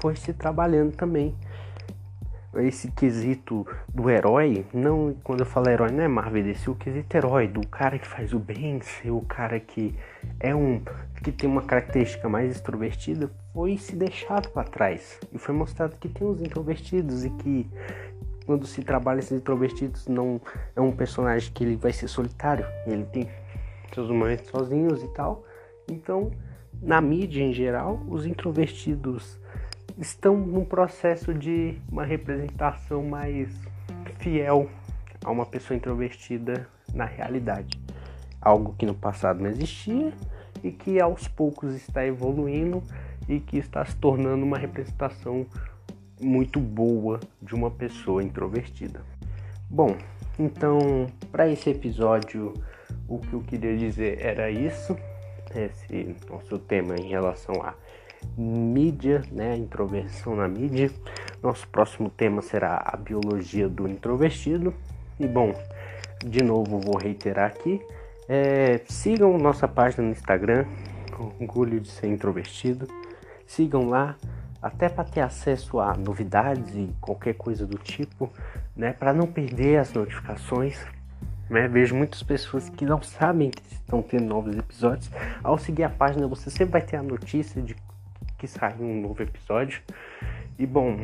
foi 0.00 0.16
se 0.16 0.32
trabalhando 0.32 0.96
também 0.96 1.34
esse 2.60 2.90
quesito 2.90 3.66
do 3.92 4.08
herói, 4.08 4.64
não 4.72 5.14
quando 5.22 5.40
eu 5.40 5.46
falo 5.46 5.68
herói, 5.68 5.90
não 5.90 6.02
é 6.02 6.08
Marvel, 6.08 6.48
esse 6.48 6.70
o 6.70 6.74
quesito 6.74 7.16
herói, 7.16 7.46
do 7.46 7.66
cara 7.66 7.98
que 7.98 8.06
faz 8.06 8.32
o 8.32 8.38
bem, 8.38 8.80
ser 8.80 9.10
o 9.10 9.20
cara 9.20 9.60
que 9.60 9.94
é 10.40 10.54
um 10.54 10.80
que 11.22 11.32
tem 11.32 11.48
uma 11.48 11.62
característica 11.62 12.28
mais 12.28 12.52
extrovertida, 12.52 13.30
foi 13.56 13.78
se 13.78 13.96
deixado 13.96 14.50
para 14.50 14.68
trás. 14.68 15.18
E 15.32 15.38
foi 15.38 15.54
mostrado 15.54 15.96
que 15.96 16.10
tem 16.10 16.28
os 16.28 16.42
introvertidos 16.42 17.24
e 17.24 17.30
que 17.30 17.66
quando 18.44 18.66
se 18.66 18.84
trabalha 18.84 19.20
esses 19.20 19.32
introvertidos 19.32 20.06
não 20.06 20.38
é 20.76 20.80
um 20.82 20.92
personagem 20.92 21.50
que 21.54 21.64
ele 21.64 21.74
vai 21.74 21.90
ser 21.90 22.06
solitário, 22.06 22.66
ele 22.86 23.06
tem 23.06 23.30
seus 23.94 24.10
momentos 24.10 24.50
sozinhos 24.50 25.02
e 25.02 25.08
tal. 25.08 25.42
Então, 25.90 26.30
na 26.82 27.00
mídia 27.00 27.42
em 27.42 27.54
geral, 27.54 27.98
os 28.10 28.26
introvertidos 28.26 29.40
estão 29.96 30.36
num 30.36 30.66
processo 30.66 31.32
de 31.32 31.78
uma 31.90 32.04
representação 32.04 33.02
mais 33.04 33.48
fiel 34.18 34.68
a 35.24 35.30
uma 35.30 35.46
pessoa 35.46 35.74
introvertida 35.74 36.68
na 36.92 37.06
realidade. 37.06 37.80
Algo 38.38 38.74
que 38.78 38.84
no 38.84 38.94
passado 38.94 39.42
não 39.42 39.48
existia 39.48 40.12
e 40.62 40.70
que 40.70 41.00
aos 41.00 41.26
poucos 41.26 41.74
está 41.74 42.06
evoluindo 42.06 42.82
e 43.28 43.40
que 43.40 43.58
está 43.58 43.84
se 43.84 43.96
tornando 43.96 44.44
uma 44.44 44.58
representação 44.58 45.46
muito 46.20 46.60
boa 46.60 47.20
de 47.42 47.54
uma 47.54 47.70
pessoa 47.70 48.22
introvertida. 48.22 49.02
Bom, 49.68 49.96
então 50.38 51.06
para 51.30 51.48
esse 51.48 51.70
episódio 51.70 52.54
o 53.08 53.18
que 53.18 53.32
eu 53.32 53.40
queria 53.40 53.76
dizer 53.76 54.18
era 54.20 54.50
isso, 54.50 54.96
esse 55.54 56.16
nosso 56.28 56.58
tema 56.58 56.96
em 56.96 57.08
relação 57.08 57.62
a 57.62 57.74
mídia, 58.36 59.22
né, 59.30 59.56
introversão 59.56 60.34
na 60.34 60.48
mídia. 60.48 60.90
Nosso 61.42 61.68
próximo 61.68 62.10
tema 62.10 62.42
será 62.42 62.82
a 62.84 62.96
biologia 62.96 63.68
do 63.68 63.88
introvertido. 63.88 64.74
E 65.18 65.26
bom, 65.26 65.54
de 66.24 66.42
novo 66.42 66.80
vou 66.80 66.98
reiterar 66.98 67.46
aqui, 67.46 67.80
é, 68.28 68.80
sigam 68.88 69.38
nossa 69.38 69.68
página 69.68 70.04
no 70.04 70.10
Instagram, 70.10 70.66
orgulho 71.18 71.80
de 71.80 71.88
ser 71.88 72.08
introvertido. 72.08 72.86
Sigam 73.46 73.88
lá, 73.88 74.16
até 74.60 74.88
para 74.88 75.04
ter 75.04 75.20
acesso 75.20 75.78
a 75.78 75.94
novidades 75.94 76.74
e 76.74 76.92
qualquer 77.00 77.34
coisa 77.34 77.66
do 77.66 77.78
tipo, 77.78 78.30
né, 78.74 78.92
para 78.92 79.12
não 79.12 79.26
perder 79.26 79.78
as 79.78 79.92
notificações. 79.92 80.84
Né? 81.48 81.68
Vejo 81.68 81.94
muitas 81.94 82.22
pessoas 82.22 82.68
que 82.68 82.84
não 82.84 83.00
sabem 83.02 83.50
que 83.50 83.62
estão 83.72 84.02
tendo 84.02 84.24
novos 84.24 84.56
episódios. 84.56 85.10
Ao 85.42 85.56
seguir 85.56 85.84
a 85.84 85.90
página, 85.90 86.26
você 86.26 86.50
sempre 86.50 86.72
vai 86.72 86.82
ter 86.82 86.96
a 86.96 87.02
notícia 87.02 87.62
de 87.62 87.76
que 88.38 88.46
sai 88.46 88.74
um 88.78 89.00
novo 89.00 89.22
episódio. 89.22 89.82
E 90.58 90.66
bom, 90.66 90.98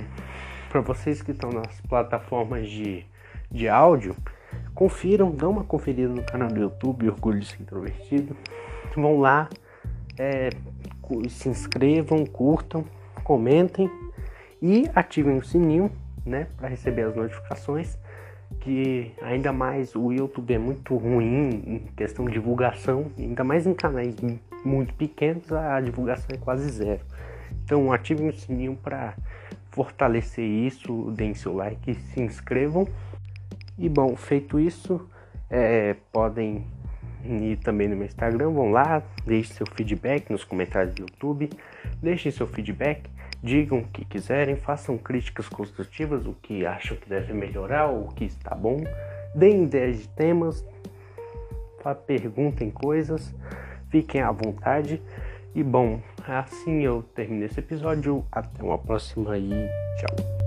para 0.69 0.81
vocês 0.81 1.23
que 1.23 1.31
estão 1.31 1.51
nas 1.51 1.81
plataformas 1.83 2.69
de, 2.69 3.07
de 3.51 3.69
áudio, 3.69 4.17
confiram, 4.75 5.31
dão 5.31 5.51
uma 5.51 5.65
conferida 5.65 6.09
no 6.09 6.23
canal 6.23 6.49
do 6.49 6.61
YouTube 6.61 7.09
Orgulho 7.09 7.41
de 7.41 7.47
Ser 7.47 7.63
Introvertido. 7.63 8.37
Vão 8.97 9.21
lá, 9.21 9.49
é, 10.19 10.51
se 11.29 11.49
inscrevam, 11.49 12.25
curtam, 12.25 12.85
comentem 13.25 13.91
e 14.61 14.89
ativem 14.95 15.39
o 15.39 15.45
sininho, 15.45 15.91
né, 16.25 16.47
para 16.57 16.69
receber 16.69 17.03
as 17.03 17.17
notificações. 17.17 17.99
Que 18.61 19.13
ainda 19.23 19.53
mais 19.53 19.97
o 19.97 20.13
YouTube 20.13 20.55
é 20.55 20.59
muito 20.59 20.97
ruim 20.97 21.63
em 21.67 21.79
questão 21.97 22.27
de 22.27 22.33
divulgação, 22.33 23.07
ainda 23.19 23.43
mais 23.43 23.67
em 23.67 23.75
canais 23.75 24.15
muito 24.65 24.95
pequenos, 24.95 25.51
a 25.51 25.81
divulgação 25.81 26.29
é 26.33 26.37
quase 26.37 26.69
zero. 26.71 27.01
Então 27.65 27.93
ativem 27.93 28.29
o 28.29 28.33
sininho 28.33 28.77
para 28.77 29.15
fortalecer 29.71 30.45
isso, 30.45 31.11
deem 31.13 31.35
seu 31.35 31.55
like, 31.55 31.95
se 31.95 32.21
inscrevam. 32.21 32.87
E 33.79 33.89
bom, 33.89 34.15
feito 34.15 34.61
isso, 34.61 35.09
é, 35.51 35.97
podem 36.13 36.67
ir 37.25 37.57
também 37.59 37.89
no 37.89 37.97
meu 37.97 38.07
Instagram, 38.07 38.51
vão 38.51 38.71
lá, 38.71 39.03
deixem 39.25 39.55
seu 39.55 39.67
feedback 39.67 40.31
nos 40.31 40.45
comentários 40.45 40.95
do 40.95 41.03
YouTube, 41.03 41.51
deixem 42.03 42.31
seu 42.33 42.47
feedback, 42.47 43.09
digam 43.43 43.79
o 43.79 43.85
que 43.85 44.05
quiserem, 44.05 44.57
façam 44.57 44.97
críticas 44.99 45.49
construtivas, 45.49 46.27
o 46.27 46.33
que 46.35 46.65
acham 46.67 46.97
que 46.97 47.09
deve 47.09 47.33
melhorar, 47.33 47.89
o 47.89 48.09
que 48.09 48.25
está 48.25 48.55
bom, 48.55 48.79
deem 49.35 49.65
ideias 49.65 50.01
de 50.01 50.09
temas, 50.09 50.65
perguntem 52.07 52.71
coisas, 52.71 53.35
fiquem 53.91 54.21
à 54.21 54.31
vontade. 54.31 55.03
E 55.55 55.63
bom, 55.63 56.01
assim 56.27 56.83
eu 56.83 57.03
termino 57.15 57.45
esse 57.45 57.61
episódio. 57.61 58.25
Até 58.33 58.63
uma 58.63 58.79
próxima 58.79 59.37
e 59.37 59.51
tchau. 59.99 60.42